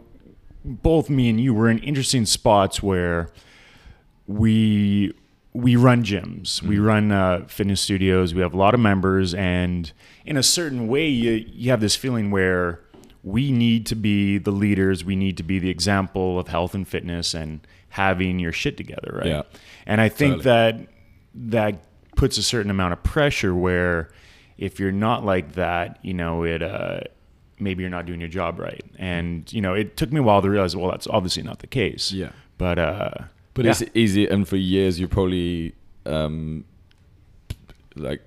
both 0.63 1.09
me 1.09 1.29
and 1.29 1.39
you 1.39 1.53
were 1.53 1.69
in 1.69 1.79
interesting 1.79 2.25
spots 2.25 2.81
where 2.83 3.29
we 4.27 5.13
we 5.53 5.75
run 5.75 6.03
gyms. 6.03 6.61
We 6.61 6.79
run 6.79 7.11
uh, 7.11 7.45
fitness 7.47 7.81
studios. 7.81 8.33
We 8.33 8.41
have 8.41 8.53
a 8.53 8.57
lot 8.57 8.73
of 8.73 8.79
members. 8.79 9.33
And 9.33 9.91
in 10.25 10.37
a 10.37 10.43
certain 10.43 10.87
way 10.87 11.09
you, 11.09 11.45
you 11.45 11.71
have 11.71 11.81
this 11.81 11.95
feeling 11.95 12.31
where 12.31 12.79
we 13.21 13.51
need 13.51 13.85
to 13.87 13.95
be 13.95 14.37
the 14.37 14.51
leaders. 14.51 15.03
We 15.03 15.17
need 15.17 15.35
to 15.37 15.43
be 15.43 15.59
the 15.59 15.69
example 15.69 16.39
of 16.39 16.47
health 16.47 16.73
and 16.73 16.87
fitness 16.87 17.33
and 17.33 17.67
having 17.91 18.39
your 18.39 18.53
shit 18.53 18.77
together 18.77 19.11
right? 19.17 19.25
Yeah. 19.25 19.41
and 19.85 19.99
i 19.99 20.07
think 20.07 20.43
Totally. 20.43 20.43
that 20.43 20.87
that 21.35 21.75
puts 22.15 22.37
a 22.37 22.43
certain 22.43 22.71
amount 22.71 22.93
of 22.93 23.03
pressure 23.03 23.53
where 23.53 24.11
if 24.57 24.79
you're 24.79 24.93
not 24.93 25.25
like 25.25 25.53
that 25.55 25.99
you 26.01 26.13
know 26.13 26.43
it 26.43 26.63
uh 26.63 27.01
maybe 27.59 27.83
you're 27.83 27.89
not 27.89 28.05
doing 28.05 28.21
your 28.21 28.29
job 28.29 28.59
right 28.59 28.80
and 29.01 29.51
you 29.51 29.59
know 29.59 29.73
it 29.73 29.97
took 29.97 30.11
me 30.13 30.19
a 30.19 30.23
while 30.23 30.41
to 30.41 30.49
realize 30.49 30.73
well 30.77 30.91
that's 30.91 31.07
obviously 31.07 31.43
not 31.43 31.59
the 31.59 31.67
case 31.67 32.11
Yeah. 32.13 32.31
but 32.57 32.77
uh 32.79 33.11
But 33.53 33.65
yeah. 33.65 33.71
it's 33.71 33.83
easy, 33.93 34.27
and 34.33 34.47
for 34.47 34.55
years 34.55 34.97
you 34.99 35.07
probably 35.09 35.73
um, 36.05 36.63
like 37.95 38.21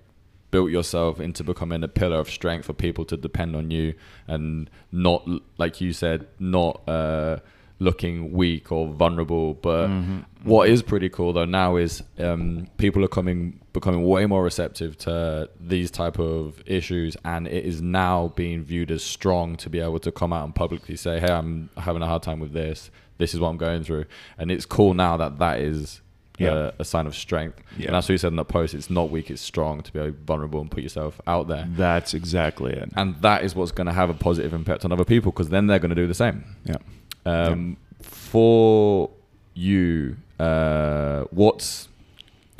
built 0.50 0.71
yourself 0.71 1.19
into 1.21 1.43
becoming 1.43 1.83
a 1.83 1.88
pillar 1.88 2.19
of 2.19 2.28
strength 2.28 2.66
for 2.66 2.75
people 2.75 3.04
to 3.07 3.16
depend 3.16 3.57
on 3.57 3.71
you 3.71 3.95
and 4.28 4.69
not 4.93 5.26
like 5.59 5.81
you 5.81 5.93
said 5.93 6.26
not 6.38 6.87
uh, 6.88 7.38
looking 7.84 8.32
weak 8.32 8.72
or 8.72 8.88
vulnerable 8.88 9.54
but 9.54 9.88
Mm-hmm. 9.88 10.18
what 10.44 10.68
is 10.68 10.82
pretty 10.82 11.08
cool 11.08 11.32
though 11.32 11.44
now 11.44 11.76
is 11.76 12.02
um, 12.18 12.66
people 12.78 13.04
are 13.04 13.08
coming 13.18 13.60
becoming 13.72 14.02
way 14.14 14.24
more 14.26 14.42
receptive 14.42 14.96
to 15.06 15.48
these 15.60 15.90
type 15.90 16.18
of 16.18 16.62
issues 16.66 17.16
and 17.24 17.46
it 17.48 17.64
is 17.64 17.82
now 17.82 18.32
being 18.36 18.62
viewed 18.62 18.90
as 18.90 19.02
strong 19.02 19.56
to 19.56 19.68
be 19.68 19.80
able 19.80 19.98
to 19.98 20.12
come 20.12 20.32
out 20.32 20.44
and 20.44 20.54
publicly 20.54 20.96
say 20.96 21.18
hey 21.20 21.32
i'm 21.32 21.68
having 21.76 22.02
a 22.02 22.06
hard 22.06 22.22
time 22.22 22.40
with 22.40 22.52
this 22.52 22.90
this 23.18 23.34
is 23.34 23.40
what 23.40 23.48
i'm 23.48 23.56
going 23.56 23.82
through 23.84 24.04
and 24.38 24.50
it's 24.50 24.66
cool 24.66 24.94
now 24.94 25.16
that 25.16 25.38
that 25.38 25.58
is 25.60 26.00
Yeah. 26.38 26.50
uh, 26.52 26.70
a 26.78 26.84
sign 26.84 27.06
of 27.10 27.14
strength 27.14 27.58
Yeah. 27.78 27.86
and 27.86 27.94
that's 27.94 28.06
what 28.08 28.14
you 28.14 28.18
said 28.18 28.32
in 28.34 28.36
that 28.42 28.48
post 28.58 28.74
it's 28.74 28.90
not 28.90 29.06
weak 29.10 29.30
it's 29.30 29.42
strong 29.54 29.82
to 29.86 29.92
be 29.92 30.00
vulnerable 30.30 30.60
and 30.60 30.68
put 30.70 30.82
yourself 30.82 31.20
out 31.26 31.46
there 31.52 31.64
That's 31.84 32.12
exactly 32.20 32.72
it. 32.82 32.88
and 32.96 33.08
that 33.22 33.44
is 33.46 33.54
what's 33.56 33.72
going 33.78 33.86
to 33.92 33.92
have 34.00 34.08
a 34.10 34.14
positive 34.28 34.52
impact 34.60 34.84
on 34.84 34.90
other 34.92 35.04
people 35.14 35.30
because 35.32 35.48
then 35.50 35.66
they're 35.68 35.78
going 35.84 35.94
to 35.96 36.02
do 36.04 36.08
the 36.14 36.20
same 36.26 36.38
Yeah. 36.64 36.78
Um, 37.26 37.76
for 38.02 39.11
you 39.54 40.16
uh, 40.38 41.25
what's 41.31 41.88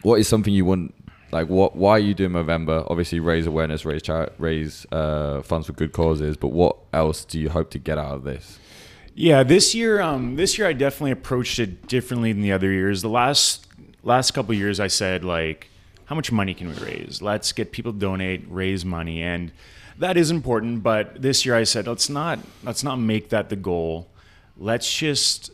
what 0.03 0.21
is 0.21 0.29
something 0.29 0.55
you 0.55 0.65
want 0.65 0.95
like 1.33 1.49
what 1.49 1.75
why 1.77 1.93
are 1.93 1.99
you 1.99 2.15
doing 2.15 2.31
Movember 2.31 2.87
obviously 2.91 3.21
raise 3.21 3.47
awareness 3.47 3.85
raise 3.85 4.03
chari- 4.03 4.33
raise 4.39 4.87
uh, 4.93 5.43
funds 5.43 5.67
for 5.67 5.73
good 5.73 5.93
causes 5.93 6.37
but 6.37 6.49
what 6.49 6.77
else 6.93 7.25
do 7.25 7.41
you 7.41 7.51
hope 7.51 7.71
to 7.71 7.79
get 7.79 7.99
out 7.99 8.15
of 8.15 8.25
this 8.25 8.59
Yeah, 9.17 9.45
this 9.45 9.75
year, 9.77 10.01
um, 10.01 10.35
this 10.37 10.59
year 10.59 10.67
I 10.67 10.73
definitely 10.73 11.13
approached 11.13 11.61
it 11.61 11.87
differently 11.87 12.33
than 12.33 12.43
the 12.43 12.51
other 12.53 12.73
years. 12.73 13.03
The 13.03 13.09
last 13.09 13.67
last 14.03 14.33
couple 14.33 14.53
of 14.53 14.59
years, 14.59 14.81
I 14.81 14.89
said 14.89 15.25
like, 15.25 15.69
how 16.07 16.17
much 16.17 16.33
money 16.33 16.53
can 16.53 16.69
we 16.69 16.75
raise? 16.75 17.23
Let's 17.23 17.53
get 17.53 17.71
people 17.71 17.93
to 17.93 17.99
donate, 17.99 18.45
raise 18.49 18.85
money, 18.85 19.23
and 19.23 19.53
that 19.99 20.17
is 20.17 20.31
important. 20.33 20.83
But 20.83 21.23
this 21.23 21.47
year, 21.47 21.55
I 21.55 21.65
said 21.65 21.87
let's 21.87 22.09
not 22.09 22.41
let's 22.65 22.83
not 22.83 22.97
make 22.97 23.29
that 23.29 23.51
the 23.51 23.57
goal. 23.57 24.09
Let's 24.57 24.93
just 24.93 25.51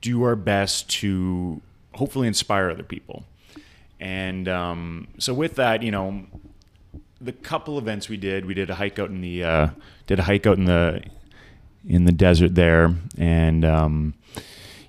do 0.00 0.22
our 0.22 0.36
best 0.36 0.88
to 0.90 1.60
hopefully 1.92 2.26
inspire 2.26 2.70
other 2.70 2.82
people. 2.82 3.24
And 3.98 4.48
um, 4.48 5.08
so 5.18 5.34
with 5.34 5.56
that, 5.56 5.82
you 5.82 5.90
know, 5.90 6.24
the 7.20 7.32
couple 7.32 7.76
events 7.78 8.08
we 8.08 8.16
did, 8.16 8.46
we 8.46 8.54
did 8.54 8.70
a 8.70 8.74
hike 8.74 8.98
out 8.98 9.10
in 9.10 9.20
the 9.20 9.44
uh, 9.44 9.68
did 10.06 10.18
a 10.18 10.22
hike 10.22 10.46
out 10.46 10.56
in 10.56 10.64
the 10.64 11.02
in 11.86 12.04
the 12.04 12.12
desert 12.12 12.54
there, 12.54 12.94
and 13.18 13.64
um, 13.64 14.14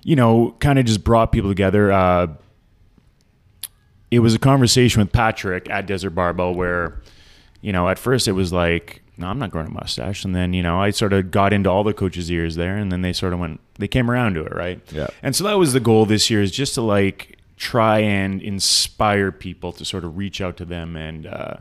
you 0.02 0.16
know, 0.16 0.54
kind 0.58 0.78
of 0.78 0.84
just 0.84 1.04
brought 1.04 1.30
people 1.32 1.50
together. 1.50 1.92
Uh, 1.92 2.28
it 4.10 4.18
was 4.18 4.34
a 4.34 4.38
conversation 4.38 5.00
with 5.00 5.12
Patrick 5.12 5.70
at 5.70 5.86
Desert 5.86 6.10
Barbell 6.10 6.54
where, 6.54 7.00
you 7.62 7.72
know, 7.72 7.88
at 7.88 7.98
first 7.98 8.28
it 8.28 8.32
was 8.32 8.52
like, 8.52 9.01
no, 9.16 9.26
I'm 9.26 9.38
not 9.38 9.50
growing 9.50 9.68
a 9.68 9.70
mustache, 9.70 10.24
and 10.24 10.34
then 10.34 10.52
you 10.52 10.62
know, 10.62 10.80
I 10.80 10.90
sort 10.90 11.12
of 11.12 11.30
got 11.30 11.52
into 11.52 11.70
all 11.70 11.84
the 11.84 11.94
coaches' 11.94 12.30
ears 12.30 12.56
there, 12.56 12.76
and 12.76 12.90
then 12.90 13.02
they 13.02 13.12
sort 13.12 13.32
of 13.32 13.38
went, 13.38 13.60
they 13.78 13.88
came 13.88 14.10
around 14.10 14.34
to 14.34 14.44
it, 14.44 14.54
right? 14.54 14.80
Yeah. 14.92 15.08
And 15.22 15.36
so 15.36 15.44
that 15.44 15.58
was 15.58 15.72
the 15.72 15.80
goal 15.80 16.06
this 16.06 16.30
year 16.30 16.42
is 16.42 16.50
just 16.50 16.74
to 16.74 16.82
like 16.82 17.38
try 17.56 17.98
and 17.98 18.42
inspire 18.42 19.30
people 19.30 19.72
to 19.72 19.84
sort 19.84 20.04
of 20.04 20.16
reach 20.16 20.40
out 20.40 20.56
to 20.58 20.64
them 20.64 20.96
and. 20.96 21.26
Uh, 21.26 21.56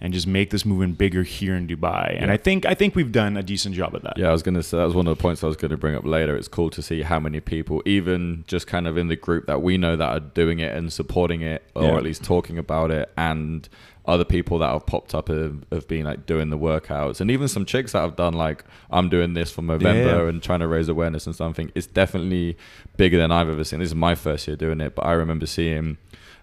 and 0.00 0.12
just 0.12 0.26
make 0.26 0.50
this 0.50 0.66
movement 0.66 0.98
bigger 0.98 1.22
here 1.22 1.54
in 1.54 1.66
Dubai, 1.66 2.16
and 2.20 2.30
I 2.30 2.36
think 2.36 2.66
I 2.66 2.74
think 2.74 2.94
we've 2.94 3.12
done 3.12 3.36
a 3.36 3.42
decent 3.42 3.74
job 3.74 3.94
of 3.94 4.02
that. 4.02 4.18
Yeah, 4.18 4.28
I 4.28 4.32
was 4.32 4.42
gonna 4.42 4.62
say 4.62 4.76
that 4.76 4.84
was 4.84 4.94
one 4.94 5.06
of 5.06 5.16
the 5.16 5.20
points 5.22 5.42
I 5.42 5.46
was 5.46 5.56
gonna 5.56 5.76
bring 5.78 5.94
up 5.94 6.04
later. 6.04 6.36
It's 6.36 6.48
cool 6.48 6.68
to 6.70 6.82
see 6.82 7.02
how 7.02 7.18
many 7.18 7.40
people, 7.40 7.82
even 7.86 8.44
just 8.46 8.66
kind 8.66 8.86
of 8.86 8.96
in 8.98 9.08
the 9.08 9.16
group 9.16 9.46
that 9.46 9.62
we 9.62 9.78
know 9.78 9.96
that 9.96 10.08
are 10.08 10.20
doing 10.20 10.58
it 10.58 10.76
and 10.76 10.92
supporting 10.92 11.40
it, 11.42 11.62
or 11.74 11.84
Yeah. 11.84 11.96
at 11.96 12.02
least 12.02 12.22
talking 12.24 12.58
about 12.58 12.90
it, 12.90 13.10
and 13.16 13.68
other 14.08 14.24
people 14.24 14.58
that 14.60 14.70
have 14.70 14.86
popped 14.86 15.14
up 15.16 15.26
have, 15.26 15.64
have 15.72 15.88
been 15.88 16.04
like 16.04 16.26
doing 16.26 16.50
the 16.50 16.58
workouts, 16.58 17.20
and 17.20 17.28
even 17.30 17.48
some 17.48 17.64
chicks 17.64 17.92
that 17.92 18.00
have 18.02 18.14
done 18.16 18.34
like 18.34 18.64
I'm 18.90 19.08
doing 19.08 19.32
this 19.34 19.50
for 19.50 19.62
Movember 19.62 20.04
Yeah. 20.22 20.28
and 20.28 20.40
trying 20.42 20.60
to 20.60 20.68
raise 20.68 20.88
awareness 20.88 21.26
and 21.26 21.34
something. 21.34 21.72
It's 21.74 21.86
definitely 21.88 22.56
bigger 22.96 23.18
than 23.18 23.32
I've 23.32 23.48
ever 23.48 23.64
seen. 23.64 23.80
This 23.80 23.88
is 23.88 23.94
my 23.96 24.14
first 24.14 24.46
year 24.46 24.56
doing 24.56 24.80
it, 24.80 24.94
but 24.94 25.06
I 25.06 25.12
remember 25.12 25.46
seeing 25.46 25.96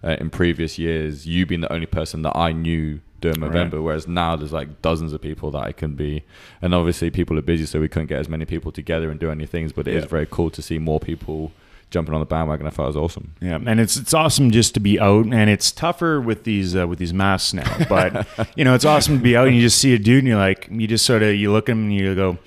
uh, 0.03 0.17
in 0.19 0.29
previous 0.29 0.77
years 0.77 1.25
you 1.25 1.45
being 1.45 1.61
the 1.61 1.71
only 1.71 1.85
person 1.85 2.23
that 2.23 2.35
I 2.35 2.51
knew 2.51 2.99
doing 3.23 3.39
Right. 3.41 3.51
Movember, 3.51 3.81
whereas 3.83 4.07
now 4.07 4.35
there's 4.35 4.53
like 4.53 4.69
dozens 4.81 5.11
of 5.13 5.21
people 5.21 5.49
that 5.55 5.63
I 5.69 5.71
can 5.71 5.95
be, 5.95 6.23
and 6.61 6.73
obviously 6.75 7.09
people 7.09 7.37
are 7.39 7.41
busy, 7.53 7.65
so 7.65 7.79
we 7.79 7.87
couldn't 7.89 8.07
get 8.13 8.19
as 8.19 8.29
many 8.29 8.45
people 8.45 8.71
together 8.71 9.09
and 9.11 9.19
do 9.19 9.31
any 9.31 9.45
things. 9.47 9.73
But 9.73 9.87
it 9.87 9.95
is 9.95 10.03
Yeah. 10.03 10.09
very 10.15 10.27
cool 10.29 10.49
to 10.51 10.61
see 10.61 10.77
more 10.79 10.99
people 10.99 11.51
jumping 11.89 12.13
on 12.15 12.19
the 12.19 12.25
bandwagon. 12.25 12.65
I 12.65 12.71
thought 12.71 12.85
it 12.85 12.95
was 12.95 12.97
awesome. 13.05 13.27
Yeah, 13.39 13.59
and 13.65 13.79
it's 13.79 13.95
it's 13.97 14.13
awesome 14.13 14.49
just 14.51 14.73
to 14.75 14.79
be 14.79 14.99
out, 14.99 15.25
and 15.27 15.47
it's 15.49 15.71
tougher 15.71 16.19
with 16.19 16.43
these 16.43 16.75
uh, 16.75 16.87
with 16.87 16.99
these 16.99 17.13
masks 17.13 17.53
now. 17.53 17.71
But 17.89 18.25
you 18.55 18.63
know, 18.65 18.73
it's 18.75 18.85
awesome 18.85 19.17
to 19.17 19.23
be 19.23 19.35
out, 19.37 19.47
and 19.47 19.55
you 19.55 19.61
just 19.61 19.77
see 19.79 19.93
a 19.93 19.99
dude, 19.99 20.19
and 20.19 20.27
you're 20.27 20.37
like, 20.49 20.67
you 20.71 20.87
just 20.87 21.05
sort 21.05 21.21
of 21.23 21.35
you 21.35 21.51
look 21.51 21.69
at 21.69 21.73
him, 21.73 21.83
and 21.85 21.93
you 21.95 22.15
go, 22.15 22.37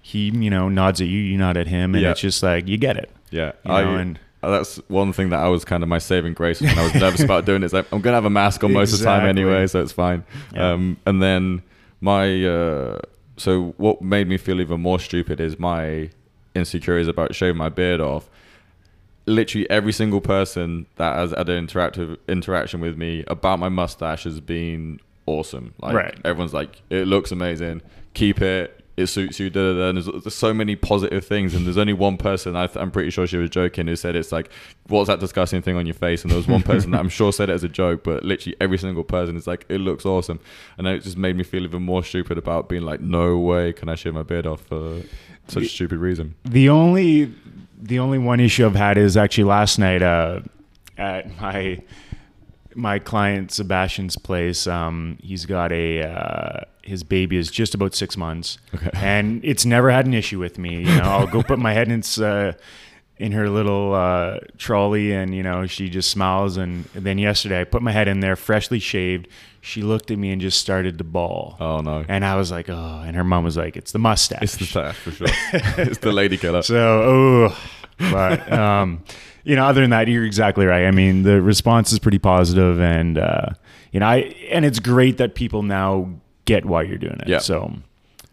he 0.00 0.30
you 0.30 0.50
know 0.50 0.68
nods 0.68 1.00
at 1.00 1.08
you, 1.08 1.18
you 1.20 1.36
nod 1.38 1.56
at 1.56 1.66
him, 1.66 1.94
and 1.94 2.02
Yeah. 2.02 2.10
it's 2.12 2.20
just 2.20 2.42
like 2.42 2.68
you 2.68 2.76
get 2.78 2.96
it. 2.96 3.10
Yeah, 3.30 3.52
You 3.66 3.72
I, 3.72 3.82
know, 3.84 3.94
and- 3.96 4.16
uh, 4.16 4.20
that's 4.50 4.76
one 4.88 5.12
thing 5.12 5.30
that 5.30 5.40
I 5.40 5.48
was 5.48 5.64
kind 5.64 5.82
of 5.82 5.88
my 5.88 5.98
saving 5.98 6.34
grace 6.34 6.60
when 6.60 6.76
I 6.78 6.82
was 6.82 6.94
nervous 6.94 7.20
about 7.22 7.44
doing 7.46 7.62
it. 7.62 7.66
It's 7.66 7.74
like 7.74 7.86
I'm 7.92 8.00
gonna 8.00 8.16
have 8.16 8.24
a 8.24 8.30
mask 8.30 8.62
on 8.64 8.72
most 8.72 8.92
of 8.92 8.98
the 8.98 9.04
time 9.04 9.26
anyway, 9.26 9.66
so 9.66 9.80
it's 9.80 9.92
fine. 9.92 10.24
Yeah. 10.54 10.72
Um, 10.72 10.96
and 11.06 11.22
then 11.22 11.62
my 12.00 12.44
uh, 12.44 12.98
so 13.36 13.74
what 13.76 14.02
made 14.02 14.28
me 14.28 14.36
feel 14.36 14.60
even 14.60 14.80
more 14.80 14.98
stupid 14.98 15.40
is 15.40 15.58
my 15.58 16.10
insecurities 16.54 17.08
about 17.08 17.34
shaving 17.34 17.56
my 17.56 17.68
beard 17.68 18.00
off. 18.00 18.28
Literally 19.24 19.70
every 19.70 19.92
single 19.92 20.20
person 20.20 20.86
that 20.96 21.14
has 21.14 21.30
had 21.30 21.48
an 21.48 21.64
interactive 21.66 22.18
interaction 22.28 22.80
with 22.80 22.96
me 22.98 23.22
about 23.28 23.60
my 23.60 23.68
mustache 23.68 24.24
has 24.24 24.40
been 24.40 24.98
awesome. 25.26 25.74
Like 25.80 25.94
Right. 25.94 26.18
everyone's 26.24 26.52
like, 26.52 26.82
it 26.90 27.06
looks 27.06 27.30
amazing. 27.30 27.82
Keep 28.14 28.42
it. 28.42 28.81
It 28.96 29.06
suits 29.06 29.40
you. 29.40 29.48
Da, 29.48 29.60
da, 29.60 29.78
da. 29.78 29.88
And 29.88 29.96
there's, 29.96 30.22
there's 30.22 30.34
so 30.34 30.52
many 30.52 30.76
positive 30.76 31.24
things, 31.24 31.54
and 31.54 31.64
there's 31.64 31.78
only 31.78 31.94
one 31.94 32.18
person. 32.18 32.56
I 32.56 32.66
th- 32.66 32.76
I'm 32.76 32.90
pretty 32.90 33.10
sure 33.10 33.26
she 33.26 33.38
was 33.38 33.48
joking 33.48 33.86
who 33.86 33.96
said 33.96 34.16
it's 34.16 34.32
like, 34.32 34.50
"What's 34.86 35.08
that 35.08 35.18
disgusting 35.18 35.62
thing 35.62 35.76
on 35.76 35.86
your 35.86 35.94
face?" 35.94 36.22
And 36.22 36.30
there 36.30 36.36
was 36.36 36.46
one 36.46 36.62
person 36.62 36.90
that 36.90 37.00
I'm 37.00 37.08
sure 37.20 37.32
said 37.32 37.48
it 37.48 37.54
as 37.54 37.64
a 37.64 37.68
joke, 37.68 38.04
but 38.04 38.22
literally 38.22 38.56
every 38.60 38.76
single 38.78 39.04
person 39.04 39.36
is 39.36 39.46
like, 39.46 39.64
"It 39.68 39.78
looks 39.78 40.04
awesome," 40.04 40.40
and 40.76 40.86
it 40.86 41.02
just 41.02 41.16
made 41.16 41.36
me 41.36 41.42
feel 41.42 41.64
even 41.64 41.82
more 41.82 42.04
stupid 42.04 42.36
about 42.36 42.68
being 42.68 42.82
like, 42.82 43.00
"No 43.00 43.38
way 43.38 43.72
can 43.72 43.88
I 43.88 43.94
shave 43.94 44.14
my 44.14 44.22
beard 44.22 44.46
off 44.46 44.60
for 44.60 45.00
such 45.48 45.62
a 45.64 45.68
stupid 45.68 45.98
reason." 45.98 46.34
The 46.44 46.68
only 46.68 47.32
the 47.80 47.98
only 47.98 48.18
one 48.18 48.40
issue 48.40 48.66
I've 48.66 48.74
had 48.76 48.98
is 48.98 49.16
actually 49.16 49.44
last 49.44 49.78
night 49.78 50.02
uh, 50.02 50.40
at 50.98 51.40
my 51.40 51.82
my 52.74 52.98
client 52.98 53.50
Sebastian's 53.50 54.16
place. 54.16 54.66
Um, 54.66 55.18
he's 55.22 55.46
got 55.46 55.72
a 55.72 56.02
uh, 56.02 56.60
his 56.82 57.02
baby 57.04 57.36
is 57.36 57.50
just 57.50 57.74
about 57.74 57.94
six 57.94 58.16
months, 58.16 58.58
Okay. 58.74 58.90
and 58.94 59.44
it's 59.44 59.64
never 59.64 59.90
had 59.90 60.06
an 60.06 60.14
issue 60.14 60.38
with 60.38 60.58
me. 60.58 60.78
You 60.80 60.96
know, 60.96 61.04
I'll 61.04 61.26
go 61.26 61.42
put 61.42 61.58
my 61.58 61.72
head 61.72 61.88
in 61.88 62.02
uh, 62.22 62.52
in 63.18 63.32
her 63.32 63.48
little 63.48 63.94
uh, 63.94 64.38
trolley, 64.58 65.12
and 65.12 65.34
you 65.34 65.42
know, 65.42 65.66
she 65.66 65.88
just 65.88 66.10
smiles. 66.10 66.56
And, 66.56 66.84
then 66.94 67.18
yesterday, 67.18 67.60
I 67.60 67.64
put 67.64 67.82
my 67.82 67.92
head 67.92 68.08
in 68.08 68.20
there, 68.20 68.36
freshly 68.36 68.80
shaved. 68.80 69.28
She 69.60 69.82
looked 69.82 70.10
at 70.10 70.18
me 70.18 70.32
and 70.32 70.40
just 70.40 70.58
started 70.58 70.98
to 70.98 71.04
bawl. 71.04 71.56
Oh 71.60 71.80
no, 71.82 72.04
And 72.08 72.24
I 72.24 72.34
was 72.34 72.50
like, 72.50 72.68
oh. 72.68 73.02
And 73.06 73.14
her 73.14 73.22
mom 73.22 73.44
was 73.44 73.56
like, 73.56 73.76
it's 73.76 73.92
the 73.92 74.00
mustache. 74.00 74.42
it's 74.42 74.56
the 74.56 74.64
mustache 74.64 74.96
for 74.96 75.10
sure. 75.12 75.28
it's 75.78 75.98
the 75.98 76.10
lady 76.10 76.36
killer. 76.36 76.62
So, 76.62 76.76
oh, 76.76 77.58
but 78.10 78.52
um, 78.52 79.04
you 79.44 79.56
know, 79.56 79.64
other 79.66 79.80
than 79.80 79.90
that, 79.90 80.08
you're 80.08 80.24
exactly 80.24 80.66
right. 80.66 80.86
I 80.86 80.90
mean, 80.90 81.22
the 81.22 81.40
response 81.42 81.92
is 81.92 81.98
pretty 81.98 82.18
positive, 82.18 82.80
and 82.80 83.18
uh, 83.18 83.46
you 83.92 84.00
know, 84.00 84.06
I 84.06 84.16
and 84.50 84.64
it's 84.64 84.78
great 84.78 85.18
that 85.18 85.34
people 85.34 85.62
now 85.62 86.10
get 86.44 86.64
why 86.64 86.82
you're 86.82 86.98
doing 86.98 87.18
it. 87.20 87.28
Yeah. 87.28 87.38
So, 87.38 87.72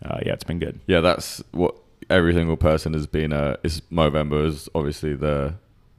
uh, 0.05 0.19
yeah, 0.25 0.33
it's 0.33 0.43
been 0.43 0.59
good. 0.59 0.79
yeah, 0.87 1.01
that's 1.01 1.43
what 1.51 1.75
every 2.09 2.33
single 2.33 2.57
person 2.57 2.93
has 2.93 3.05
been. 3.07 3.33
Uh, 3.33 3.57
is 3.63 3.81
Movember 3.91 4.45
is 4.45 4.67
obviously 4.75 5.13
the 5.15 5.55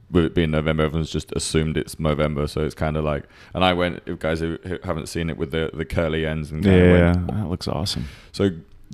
with 0.09 0.25
it 0.25 0.35
being 0.35 0.51
November, 0.51 0.83
everyone's 0.83 1.09
just 1.09 1.31
assumed 1.37 1.77
it's 1.77 1.97
November. 1.97 2.45
so 2.45 2.59
it's 2.65 2.75
kind 2.75 2.97
of 2.97 3.05
like. 3.05 3.23
And 3.53 3.63
I 3.63 3.71
went, 3.71 4.01
if 4.05 4.19
guys 4.19 4.39
who 4.41 4.57
who 4.65 4.77
haven't 4.83 5.07
seen 5.07 5.29
it 5.29 5.37
with 5.37 5.51
the 5.51 5.71
the 5.73 5.85
curly 5.85 6.25
ends 6.25 6.51
and 6.51 6.63
kinda 6.63 6.91
went- 6.91 7.27
that 7.27 7.47
looks 7.49 7.67
awesome. 7.67 8.05
So 8.33 8.49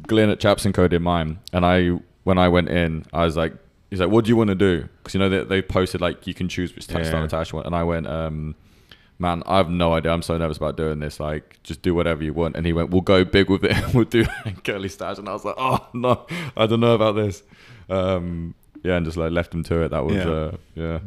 Glenn 0.06 0.30
at 0.30 0.40
Chaps 0.40 0.64
and 0.66 0.76
Co 0.76 0.88
did 0.88 1.02
mine, 1.02 1.40
and 1.54 1.66
I 1.66 1.90
when 2.24 2.38
I 2.38 2.50
went 2.50 2.70
in, 2.70 3.06
I 3.14 3.24
was 3.26 3.36
like, 3.38 3.54
he's 3.90 4.00
like, 4.00 4.10
what 4.10 4.26
do 4.26 4.30
you 4.30 4.36
want 4.36 4.50
to 4.50 4.56
do? 4.56 4.88
Because 4.98 5.14
you 5.14 5.20
know 5.20 5.30
they 5.30 5.44
they 5.44 5.62
posted 5.62 6.02
like 6.02 6.28
you 6.28 6.34
can 6.34 6.48
choose 6.50 6.76
which 6.76 6.88
Yeah. 6.90 7.04
style 7.04 7.24
attachment, 7.24 7.66
and 7.66 7.76
I 7.76 7.84
went, 7.84 8.08
um, 8.08 8.56
man, 9.20 9.44
I 9.46 9.58
have 9.58 9.70
no 9.70 9.94
idea. 9.94 10.12
I'm 10.12 10.22
so 10.22 10.38
nervous 10.38 10.58
about 10.58 10.78
doing 10.78 11.00
this. 11.00 11.20
Like, 11.20 11.60
just 11.64 11.82
do 11.82 11.96
whatever 11.96 12.24
you 12.24 12.34
want. 12.34 12.56
And 12.56 12.66
he 12.66 12.74
went, 12.74 12.90
we'll 12.92 13.02
go 13.02 13.24
big 13.26 13.50
with 13.50 13.64
it. 13.64 13.76
we'll 13.94 14.06
do 14.06 14.26
curly 14.64 14.90
stash, 14.90 15.18
and 15.18 15.28
I 15.28 15.34
was 15.34 15.44
like, 15.46 15.56
oh 15.58 15.88
no, 15.94 16.26
I 16.56 16.66
don't 16.68 16.80
know 16.80 16.94
about 16.96 17.16
this. 17.16 17.44
Um, 17.90 18.54
yeah, 18.84 18.96
and 18.96 19.06
just 19.06 19.18
like 19.18 19.32
left 19.32 19.54
him 19.54 19.64
to 19.64 19.82
it. 19.82 19.90
That 19.90 20.06
was 20.06 20.16
Yeah. 20.16 20.30
uh, 20.30 20.52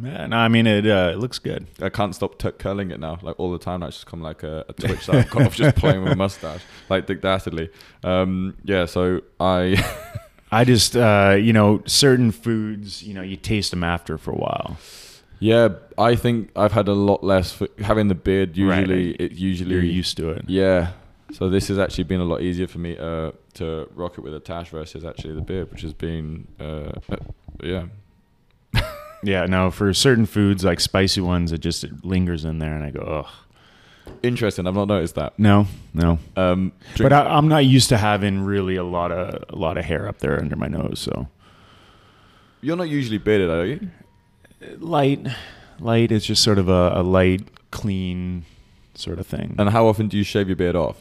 yeah. 0.03 0.27
No, 0.27 0.37
I 0.37 0.49
mean 0.49 0.67
it. 0.67 0.85
Uh, 0.87 1.11
it 1.13 1.19
looks 1.19 1.39
good. 1.39 1.67
I 1.81 1.89
can't 1.89 2.15
stop 2.15 2.37
t- 2.39 2.51
curling 2.51 2.91
it 2.91 2.99
now, 2.99 3.19
like 3.23 3.39
all 3.39 3.53
the 3.53 3.59
time. 3.61 3.81
That's 3.81 3.95
just 3.97 4.07
come 4.07 4.21
like 4.21 4.43
a, 4.43 4.65
a 4.69 4.73
twitch 4.73 5.07
that 5.07 5.15
I've 5.15 5.31
got 5.31 5.43
off 5.47 5.55
just 5.55 5.77
playing 5.77 6.03
with 6.03 6.13
a 6.13 6.17
mustache, 6.17 6.63
like 6.89 7.07
Dick 7.07 7.21
Dastardly. 7.23 7.71
Um, 8.03 8.57
yeah, 8.65 8.87
so 8.87 9.21
I 9.39 9.77
I 10.53 10.65
just, 10.65 10.97
uh, 10.97 11.37
you 11.41 11.53
know, 11.53 11.83
certain 11.87 12.33
foods, 12.33 13.03
you 13.03 13.15
know, 13.15 13.23
you 13.23 13.37
taste 13.37 13.71
them 13.71 13.85
after 13.85 14.19
for 14.19 14.33
a 14.33 14.37
while. 14.37 14.79
Yeah, 15.39 15.69
I 15.97 16.17
think 16.17 16.51
I've 16.55 16.73
had 16.73 16.89
a 16.89 16.93
lot 16.93 17.25
less 17.25 17.53
for 17.53 17.69
having 17.79 18.09
the 18.09 18.15
beard. 18.15 18.59
Right. 18.59 18.81
Usually, 18.81 19.11
it 19.13 19.33
usually 19.33 19.75
You're 19.75 19.85
used 19.85 20.17
to 20.19 20.31
it. 20.31 20.45
Yeah. 20.49 20.93
So 21.33 21.49
this 21.49 21.69
has 21.69 21.79
actually 21.79 22.05
been 22.05 22.21
a 22.21 22.25
lot 22.25 22.43
easier 22.43 22.67
for 22.67 22.79
me 22.79 22.99
uh, 22.99 23.31
to 23.55 23.89
rock 23.95 24.19
it 24.19 24.21
with 24.23 24.35
a 24.35 24.41
tash 24.41 24.71
versus 24.71 25.05
actually 25.05 25.35
the 25.35 25.41
beard, 25.41 25.71
which 25.71 25.83
has 25.83 25.95
been 25.95 26.47
uh, 26.59 26.93
uh, 27.11 27.17
yeah. 27.63 27.87
Yeah, 29.23 29.45
no, 29.45 29.71
for 29.71 29.93
certain 29.93 30.25
foods 30.25 30.65
like 30.65 30.81
spicy 30.81 31.21
ones, 31.21 31.53
it 31.53 31.59
just 31.59 31.85
it 31.85 32.05
lingers 32.05 32.47
in 32.47 32.59
there, 32.59 32.75
and 32.75 32.83
I 32.83 32.91
go, 32.91 33.01
ugh. 33.01 33.27
Interesting. 34.23 34.67
I've 34.67 34.75
not 34.75 34.89
noticed 34.89 35.15
that. 35.15 35.39
No, 35.39 35.67
no. 35.95 36.19
Um, 36.37 36.73
But 36.99 37.13
I, 37.13 37.25
I'm 37.27 37.49
not 37.49 37.65
used 37.65 37.89
to 37.91 37.97
having 37.97 38.43
really 38.43 38.77
a 38.77 38.85
lot 38.85 39.13
of 39.13 39.45
a 39.49 39.57
lot 39.57 39.79
of 39.79 39.85
hair 39.85 40.07
up 40.09 40.19
there 40.19 40.39
under 40.39 40.57
my 40.57 40.69
nose. 40.69 40.99
So 40.99 41.29
you're 42.61 42.77
not 42.77 42.89
usually 42.89 43.19
bearded, 43.19 43.51
are 43.51 43.65
you? 43.67 43.91
light, 44.79 45.27
light 45.79 46.13
is 46.13 46.25
just 46.25 46.43
sort 46.43 46.59
of 46.59 46.69
a, 46.69 46.93
a 46.97 47.03
light, 47.03 47.43
clean 47.71 48.45
sort 48.95 49.19
of 49.19 49.27
thing. 49.27 49.55
And 49.59 49.71
how 49.71 49.87
often 49.87 50.09
do 50.09 50.17
you 50.19 50.25
shave 50.25 50.49
your 50.49 50.57
beard 50.57 50.77
off? 50.77 51.01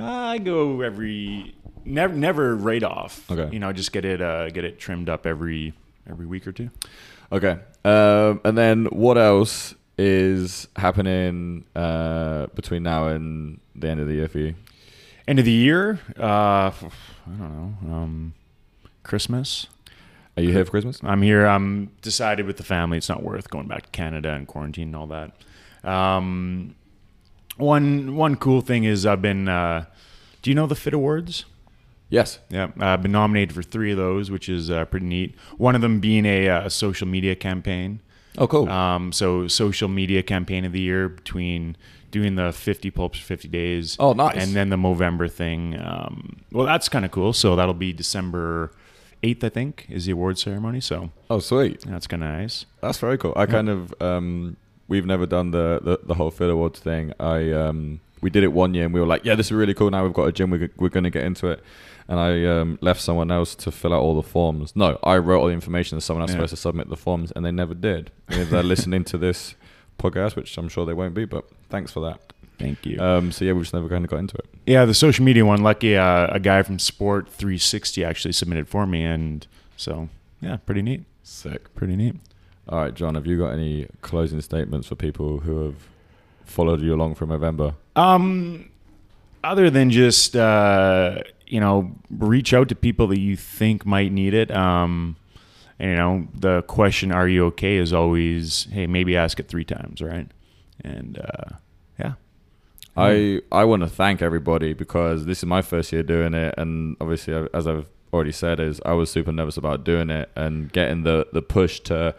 I 0.00 0.38
go 0.38 0.80
every 0.82 1.54
never 1.84 2.14
never 2.14 2.54
right 2.56 2.82
off. 2.82 3.30
Okay. 3.30 3.48
you 3.52 3.58
know, 3.58 3.72
just 3.72 3.92
get 3.92 4.04
it 4.04 4.20
uh, 4.20 4.50
get 4.50 4.64
it 4.64 4.78
trimmed 4.78 5.08
up 5.08 5.26
every 5.26 5.72
every 6.08 6.26
week 6.26 6.46
or 6.46 6.52
two. 6.52 6.70
Okay. 7.32 7.58
Um, 7.84 8.40
and 8.44 8.56
then 8.56 8.86
what 8.86 9.18
else 9.18 9.74
is 9.98 10.68
happening 10.76 11.64
uh, 11.74 12.46
between 12.54 12.84
now 12.84 13.08
and 13.08 13.60
the 13.74 13.88
end 13.88 14.00
of 14.00 14.06
the 14.06 14.14
year 14.14 14.28
for 14.28 14.38
you? 14.38 14.54
End 15.26 15.38
of 15.38 15.44
the 15.44 15.52
year, 15.52 16.00
uh, 16.18 16.22
I 16.22 16.72
don't 17.26 17.38
know, 17.38 17.92
um, 17.92 18.34
Christmas. 19.02 19.66
Are 20.36 20.42
you 20.42 20.52
here 20.52 20.64
for 20.64 20.70
Christmas? 20.70 21.00
I'm 21.02 21.20
here. 21.20 21.46
I'm 21.46 21.90
decided 22.00 22.46
with 22.46 22.58
the 22.58 22.62
family. 22.62 22.96
It's 22.96 23.08
not 23.08 23.22
worth 23.22 23.50
going 23.50 23.66
back 23.66 23.82
to 23.86 23.90
Canada 23.90 24.32
and 24.32 24.46
quarantine 24.46 24.88
and 24.88 24.96
all 24.96 25.08
that. 25.08 25.32
Um, 25.82 26.76
one 27.56 28.14
one 28.14 28.36
cool 28.36 28.60
thing 28.60 28.84
is 28.84 29.04
I've 29.04 29.20
been. 29.20 29.48
Uh, 29.48 29.86
do 30.40 30.50
you 30.50 30.54
know 30.54 30.68
the 30.68 30.76
Fit 30.76 30.94
Awards? 30.94 31.44
Yes. 32.08 32.38
Yeah, 32.48 32.70
I've 32.78 33.02
been 33.02 33.12
nominated 33.12 33.54
for 33.54 33.62
three 33.62 33.90
of 33.90 33.98
those, 33.98 34.30
which 34.30 34.48
is 34.48 34.70
uh, 34.70 34.84
pretty 34.86 35.06
neat. 35.06 35.34
One 35.58 35.74
of 35.74 35.82
them 35.82 36.00
being 36.00 36.24
a, 36.24 36.48
uh 36.48 36.68
social 36.68 37.06
media 37.06 37.34
campaign. 37.34 38.00
Oh, 38.36 38.46
cool. 38.46 38.68
Um, 38.68 39.12
so 39.12 39.48
social 39.48 39.88
media 39.88 40.22
campaign 40.22 40.64
of 40.64 40.72
the 40.72 40.80
year 40.80 41.08
between 41.08 41.76
doing 42.10 42.36
the 42.36 42.52
50 42.52 42.90
pulps 42.90 43.18
for 43.18 43.24
50 43.24 43.48
days. 43.48 43.96
Oh, 43.98 44.12
nice. 44.12 44.36
And 44.36 44.54
then 44.54 44.70
the 44.70 44.76
Movember 44.76 45.30
thing. 45.30 45.78
Um, 45.78 46.40
well, 46.52 46.66
that's 46.66 46.88
kind 46.88 47.04
of 47.04 47.10
cool. 47.10 47.32
So 47.32 47.56
that'll 47.56 47.74
be 47.74 47.92
December 47.92 48.72
8th, 49.22 49.44
I 49.44 49.48
think, 49.48 49.86
is 49.88 50.06
the 50.06 50.12
award 50.12 50.38
ceremony. 50.38 50.80
So 50.80 51.10
oh, 51.30 51.40
sweet. 51.40 51.82
that's 51.82 52.06
kind 52.06 52.22
of 52.22 52.30
nice. 52.30 52.66
That's 52.80 52.98
very 52.98 53.18
cool. 53.18 53.32
I 53.36 53.46
kind 53.46 53.68
of 53.68 53.94
um, 54.00 54.56
we've 54.86 55.06
never 55.06 55.26
done 55.26 55.50
the, 55.50 55.80
the 55.82 56.00
the 56.04 56.14
whole 56.14 56.30
Fit 56.30 56.50
Awards 56.50 56.80
thing. 56.80 57.12
I 57.20 57.50
um, 57.52 58.00
we 58.20 58.30
did 58.30 58.42
it 58.44 58.52
one 58.52 58.74
year 58.74 58.84
and 58.84 58.94
we 58.94 59.00
were 59.00 59.06
like, 59.06 59.24
yeah, 59.24 59.34
this 59.34 59.46
is 59.46 59.52
really 59.52 59.74
cool. 59.74 59.90
Now 59.90 60.04
we've 60.04 60.12
got 60.12 60.24
a 60.28 60.32
gym. 60.32 60.50
We're 60.50 60.70
we're 60.76 60.88
gonna 60.88 61.10
get 61.10 61.24
into 61.24 61.48
it. 61.48 61.62
And 62.10 62.18
I 62.18 62.44
um, 62.46 62.78
left 62.80 63.02
someone 63.02 63.30
else 63.30 63.54
to 63.56 63.70
fill 63.70 63.92
out 63.92 64.00
all 64.00 64.14
the 64.14 64.22
forms. 64.26 64.74
No, 64.74 64.98
I 65.02 65.18
wrote 65.18 65.40
all 65.40 65.48
the 65.48 65.52
information. 65.52 65.96
and 65.96 66.02
someone 66.02 66.22
else 66.22 66.30
Yeah. 66.30 66.36
supposed 66.36 66.50
to 66.50 66.56
submit 66.56 66.88
the 66.88 66.96
forms, 66.96 67.32
and 67.32 67.44
they 67.44 67.52
never 67.52 67.74
did. 67.74 68.10
If 68.30 68.48
they're 68.48 68.62
listening 68.74 69.04
to 69.04 69.18
this 69.18 69.54
podcast, 69.98 70.34
which 70.34 70.56
I'm 70.56 70.68
sure 70.70 70.86
they 70.86 70.94
won't 70.94 71.12
be, 71.14 71.26
but 71.26 71.44
thanks 71.68 71.92
for 71.92 72.00
that. 72.00 72.20
Thank 72.58 72.86
you. 72.86 72.98
Um, 72.98 73.30
so 73.30 73.44
yeah, 73.44 73.52
we 73.52 73.60
just 73.60 73.74
never 73.74 73.88
kind 73.90 74.04
of 74.04 74.10
got 74.10 74.20
into 74.20 74.36
it. 74.38 74.46
yeah, 74.66 74.84
the 74.86 74.94
social 74.94 75.24
media 75.24 75.44
one, 75.44 75.62
lucky 75.62 75.96
uh, 75.96 76.28
a 76.30 76.40
guy 76.40 76.62
from 76.62 76.78
Sport 76.78 77.28
360 77.28 78.02
actually 78.04 78.32
submitted 78.32 78.68
for 78.68 78.86
me. 78.86 79.04
And 79.04 79.46
so, 79.76 80.08
yeah, 80.40 80.56
pretty 80.56 80.80
neat. 80.82 81.04
Sick. 81.22 81.72
Pretty 81.74 81.94
neat. 81.94 82.16
All 82.70 82.80
right, 82.80 82.94
John, 82.94 83.14
have 83.16 83.26
you 83.26 83.36
got 83.38 83.50
any 83.52 83.86
closing 84.00 84.40
statements 84.40 84.88
for 84.88 84.94
people 84.94 85.40
who 85.40 85.64
have 85.66 85.76
followed 86.46 86.80
you 86.80 86.94
along 86.94 87.14
from 87.16 87.28
November? 87.28 87.74
Um, 87.98 88.70
other 89.42 89.70
than 89.70 89.90
just 89.90 90.36
uh, 90.36 91.22
you 91.46 91.60
know, 91.60 91.92
reach 92.10 92.52
out 92.52 92.68
to 92.68 92.74
people 92.74 93.06
that 93.08 93.18
you 93.18 93.36
think 93.36 93.86
might 93.86 94.12
need 94.12 94.34
it. 94.34 94.50
Um, 94.50 95.16
and, 95.78 95.90
you 95.90 95.96
know, 95.96 96.28
the 96.34 96.62
question 96.62 97.12
"Are 97.12 97.28
you 97.28 97.46
okay?" 97.46 97.76
is 97.76 97.92
always, 97.92 98.68
"Hey, 98.70 98.86
maybe 98.86 99.16
ask 99.16 99.40
it 99.40 99.48
three 99.48 99.64
times, 99.64 100.00
right?" 100.00 100.28
And 100.84 101.18
uh, 101.18 101.56
yeah, 101.98 102.12
I 102.96 103.40
I 103.50 103.64
want 103.64 103.82
to 103.82 103.88
thank 103.88 104.22
everybody 104.22 104.72
because 104.74 105.26
this 105.26 105.38
is 105.38 105.46
my 105.46 105.62
first 105.62 105.92
year 105.92 106.02
doing 106.02 106.34
it, 106.34 106.54
and 106.58 106.96
obviously, 107.00 107.34
as 107.54 107.66
I've 107.66 107.88
already 108.12 108.32
said, 108.32 108.60
is 108.60 108.80
I 108.84 108.92
was 108.92 109.10
super 109.10 109.32
nervous 109.32 109.56
about 109.56 109.84
doing 109.84 110.10
it 110.10 110.30
and 110.36 110.72
getting 110.72 111.02
the 111.02 111.26
the 111.32 111.42
push 111.42 111.80
to. 111.80 112.14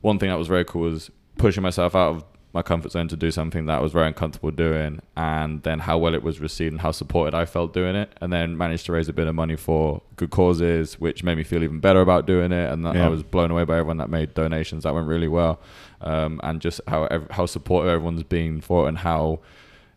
One 0.00 0.18
thing 0.18 0.28
that 0.28 0.38
was 0.38 0.48
very 0.48 0.66
cool 0.66 0.82
was 0.82 1.10
pushing 1.38 1.62
myself 1.62 1.94
out 1.94 2.16
of 2.16 2.24
my 2.54 2.62
comfort 2.62 2.92
zone 2.92 3.08
to 3.08 3.16
do 3.16 3.30
something 3.32 3.66
that 3.66 3.78
I 3.78 3.82
was 3.82 3.92
very 3.92 4.06
uncomfortable 4.06 4.52
doing, 4.52 5.00
and 5.16 5.62
then 5.64 5.80
how 5.80 5.98
well 5.98 6.14
it 6.14 6.22
was 6.22 6.40
received 6.40 6.72
and 6.72 6.80
how 6.80 6.92
supported 6.92 7.34
I 7.34 7.44
felt 7.44 7.74
doing 7.74 7.96
it, 7.96 8.12
and 8.20 8.32
then 8.32 8.56
managed 8.56 8.86
to 8.86 8.92
raise 8.92 9.08
a 9.08 9.12
bit 9.12 9.26
of 9.26 9.34
money 9.34 9.56
for 9.56 10.00
good 10.16 10.30
causes, 10.30 10.94
which 11.00 11.24
made 11.24 11.36
me 11.36 11.42
feel 11.44 11.62
even 11.64 11.80
better 11.80 12.00
about 12.00 12.26
doing 12.26 12.52
it, 12.52 12.72
and 12.72 12.84
Yeah. 12.84 13.06
I 13.06 13.08
was 13.08 13.22
blown 13.24 13.50
away 13.50 13.64
by 13.64 13.74
everyone 13.78 13.96
that 13.98 14.08
made 14.08 14.32
donations. 14.34 14.84
That 14.84 14.94
went 14.94 15.08
really 15.08 15.28
well, 15.28 15.60
um, 16.00 16.40
and 16.44 16.60
just 16.60 16.80
how 16.86 17.08
how 17.30 17.46
supportive 17.46 17.90
everyone's 17.90 18.22
been 18.22 18.60
for 18.60 18.86
it, 18.86 18.88
and 18.90 18.98
how 18.98 19.40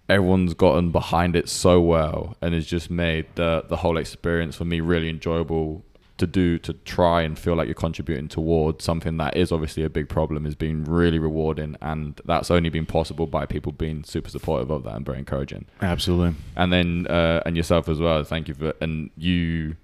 everyone's 0.10 0.54
gotten 0.54 0.90
behind 0.90 1.36
it 1.36 1.50
so 1.50 1.82
well 1.82 2.38
and 2.42 2.54
has 2.54 2.66
just 2.66 2.90
made 2.90 3.26
the 3.36 3.62
the 3.68 3.76
whole 3.76 3.98
experience 3.98 4.56
for 4.56 4.64
me 4.64 4.80
really 4.80 5.10
enjoyable 5.10 5.84
to 6.18 6.28
do 6.28 6.58
to 6.60 6.74
try 6.74 7.22
and 7.22 7.38
feel 7.38 7.56
like 7.56 7.68
you're 7.68 7.76
contributing 7.76 8.28
towards 8.28 8.84
something 8.84 9.18
that 9.18 9.38
is 9.38 9.52
obviously 9.52 9.84
a 9.84 9.90
big 9.90 10.10
problem 10.10 10.46
has 10.46 10.56
been 10.56 10.84
really 10.86 11.20
rewarding 11.20 11.76
and 11.82 12.20
that's 12.26 12.50
only 12.50 12.70
been 12.70 12.86
possible 12.86 13.28
by 13.28 13.46
people 13.46 13.72
being 13.72 14.04
super 14.04 14.30
supportive 14.30 14.72
of 14.72 14.84
that 14.84 14.96
and 14.96 15.06
very 15.06 15.20
encouraging 15.20 15.66
absolutely. 15.82 16.36
and 16.56 16.74
then 16.74 17.06
uh, 17.08 17.42
and 17.46 17.56
yourself 17.56 17.88
as 17.88 18.00
well 18.00 18.24
thank 18.24 18.48
you 18.48 18.54
for 18.54 18.74
and 18.82 19.10
you 19.16 19.76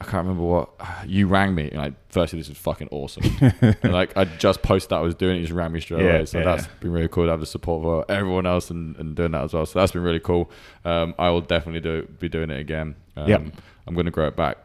I 0.00 0.04
can't 0.06 0.26
remember 0.26 0.42
what 0.42 0.68
you 1.06 1.26
rang 1.28 1.54
me 1.54 1.68
and 1.68 1.78
like 1.78 1.94
firstly 2.10 2.38
this 2.38 2.50
is 2.50 2.58
fucking 2.58 2.88
awesome 2.90 3.24
and 3.62 3.92
like 3.92 4.14
I 4.16 4.24
just 4.24 4.60
posted 4.60 4.90
that 4.90 4.96
I 4.96 5.00
was 5.00 5.14
doing 5.14 5.36
it 5.36 5.40
you 5.40 5.46
just 5.46 5.56
rang 5.56 5.72
me 5.72 5.80
straight 5.80 6.02
Yeah, 6.04 6.16
away 6.16 6.26
so 6.26 6.38
yeah. 6.40 6.44
that's 6.44 6.66
been 6.80 6.92
really 6.92 7.08
cool 7.08 7.24
to 7.24 7.30
have 7.30 7.40
the 7.40 7.46
support 7.46 7.86
of 8.10 8.14
everyone 8.14 8.44
else 8.44 8.70
and, 8.70 8.96
and 8.96 9.14
doing 9.16 9.30
that 9.32 9.44
as 9.44 9.54
well 9.54 9.64
so 9.64 9.78
that's 9.78 9.92
been 9.92 10.02
really 10.02 10.20
cool 10.20 10.50
um, 10.84 11.14
I 11.18 11.30
will 11.30 11.40
definitely 11.40 11.80
do 11.80 12.06
be 12.18 12.28
doing 12.28 12.50
it 12.50 12.58
again 12.60 12.96
um, 13.16 13.28
Yep. 13.28 13.42
I'm 13.86 13.94
going 13.94 14.06
to 14.06 14.10
grow 14.10 14.26
it 14.26 14.36
back 14.36 14.58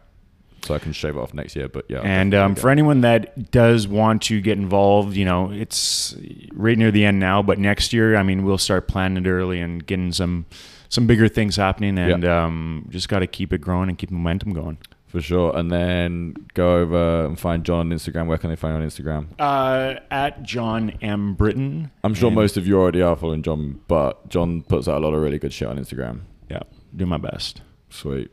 so 0.63 0.75
I 0.75 0.79
can 0.79 0.91
shave 0.93 1.15
it 1.15 1.19
off 1.19 1.33
next 1.33 1.55
year 1.55 1.67
but 1.67 1.85
yeah 1.89 2.01
And 2.01 2.33
um, 2.35 2.55
for 2.55 2.69
anyone 2.69 3.01
that 3.01 3.51
does 3.51 3.87
want 3.87 4.21
to 4.23 4.41
get 4.41 4.57
involved, 4.57 5.15
you 5.15 5.25
know, 5.25 5.51
it's 5.51 6.15
right 6.53 6.77
near 6.77 6.91
the 6.91 7.05
end 7.05 7.19
now, 7.19 7.41
but 7.41 7.57
next 7.59 7.93
year, 7.93 8.15
I 8.15 8.23
mean, 8.23 8.43
we'll 8.43 8.57
start 8.57 8.87
planning 8.87 9.25
it 9.25 9.29
early 9.29 9.59
and 9.61 9.85
getting 9.85 10.11
some 10.11 10.45
some 10.89 11.05
bigger 11.05 11.27
things 11.27 11.55
happening, 11.55 11.99
and 11.99 12.25
um, 12.25 12.87
just 12.89 13.09
got 13.09 13.19
to 13.19 13.27
keep 13.27 13.53
it 13.53 13.61
growing 13.61 13.89
and 13.89 13.97
keep 13.97 14.09
momentum 14.11 14.53
going. 14.53 14.77
for 15.07 15.21
sure 15.21 15.55
and 15.57 15.71
then 15.71 16.35
go 16.53 16.77
over 16.77 17.25
and 17.25 17.39
find 17.39 17.63
John 17.63 17.79
on 17.79 17.89
Instagram 17.89 18.27
where 18.27 18.37
can 18.37 18.49
they 18.51 18.55
find 18.55 18.75
you 18.75 18.81
on 18.83 18.87
Instagram 18.87 19.27
Uh, 19.39 19.99
at 20.11 20.43
John 20.43 20.91
M 21.01 21.33
Britton. 21.33 21.89
I'm 22.03 22.13
sure 22.13 22.27
And- 22.27 22.35
most 22.35 22.57
of 22.57 22.67
you 22.67 22.79
already 22.79 23.01
are 23.01 23.15
following 23.15 23.41
John 23.41 23.81
but 23.87 24.29
John 24.29 24.61
puts 24.61 24.87
out 24.87 24.97
a 25.01 25.05
lot 25.05 25.13
of 25.15 25.21
really 25.21 25.39
good 25.39 25.51
shit 25.53 25.67
on 25.67 25.77
Instagram 25.79 26.21
Yeah, 26.49 26.61
do 26.95 27.05
my 27.07 27.17
best. 27.17 27.61
Sweet. 27.89 28.29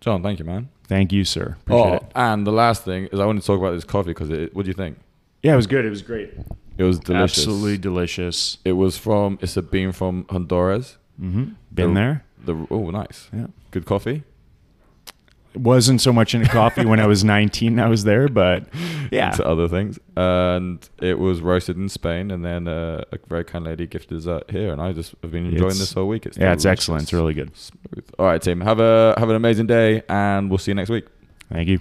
John, 0.00 0.22
thank 0.22 0.38
you, 0.38 0.44
man. 0.44 0.68
Thank 0.90 1.12
you, 1.12 1.24
sir. 1.24 1.56
Appreciate 1.62 1.86
Oh, 1.86 1.94
it. 1.94 2.02
and 2.16 2.46
the 2.46 2.50
last 2.52 2.84
thing 2.84 3.06
is 3.12 3.20
I 3.20 3.24
want 3.24 3.40
to 3.40 3.46
talk 3.46 3.58
about 3.58 3.72
this 3.76 3.84
coffee 3.84 4.10
because 4.10 4.28
it, 4.30 4.54
what 4.54 4.64
do 4.64 4.68
you 4.68 4.74
think? 4.74 4.98
Yeah, 5.42 5.52
it 5.54 5.56
was 5.62 5.68
good. 5.68 5.84
It 5.84 5.90
was 5.90 6.02
great. 6.02 6.30
It 6.78 6.82
was 6.84 6.98
delicious. 6.98 7.38
Absolutely 7.38 7.78
delicious. 7.78 8.58
It 8.64 8.72
was 8.72 8.98
from, 8.98 9.38
it's 9.40 9.56
a 9.56 9.62
bean 9.62 9.92
from 9.92 10.26
Honduras. 10.28 10.96
hmm 11.18 11.44
Been 11.72 11.94
The- 11.94 12.00
there. 12.00 12.24
The 12.44 12.66
Oh, 12.70 12.90
nice. 12.90 13.28
Yeah. 13.32 13.46
Good 13.70 13.84
coffee. 13.86 14.24
Wasn't 15.54 16.00
so 16.00 16.12
much 16.12 16.34
into 16.34 16.48
coffee 16.48 16.84
when 16.84 17.00
I 17.00 17.06
was 17.06 17.24
19. 17.24 17.78
I 17.80 17.88
was 17.88 18.04
there, 18.04 18.28
but 18.28 18.66
yeah. 19.10 19.30
To 19.32 19.44
other 19.46 19.66
things. 19.66 19.98
And 20.16 20.88
it 21.02 21.18
was 21.18 21.40
roasted 21.40 21.76
in 21.76 21.88
Spain. 21.88 22.30
And 22.30 22.44
then 22.44 22.68
uh, 22.68 23.02
a 23.10 23.18
very 23.28 23.44
kind 23.44 23.64
lady 23.64 23.86
gifted 23.88 24.18
us 24.18 24.24
that 24.26 24.48
here. 24.50 24.72
And 24.72 24.80
I 24.80 24.92
just 24.92 25.14
have 25.22 25.32
been 25.32 25.46
enjoying 25.46 25.62
It's- 25.70 25.78
this 25.80 25.92
whole 25.92 26.06
week. 26.08 26.24
It's 26.26 26.38
yeah, 26.38 26.52
it's 26.52 26.62
delicious. 26.62 26.82
excellent. 26.82 27.02
It's 27.02 27.12
really 27.12 27.34
good. 27.34 27.56
Smooth. 27.56 28.04
All 28.18 28.26
right, 28.26 28.40
team. 28.40 28.60
Have 28.60 28.78
a 28.80 29.14
have 29.18 29.28
an 29.28 29.36
amazing 29.36 29.66
day, 29.66 30.02
and 30.08 30.48
we'll 30.50 30.58
see 30.58 30.70
you 30.70 30.76
next 30.76 30.90
week. 30.90 31.06
Thank 31.52 31.68
you. 31.68 31.80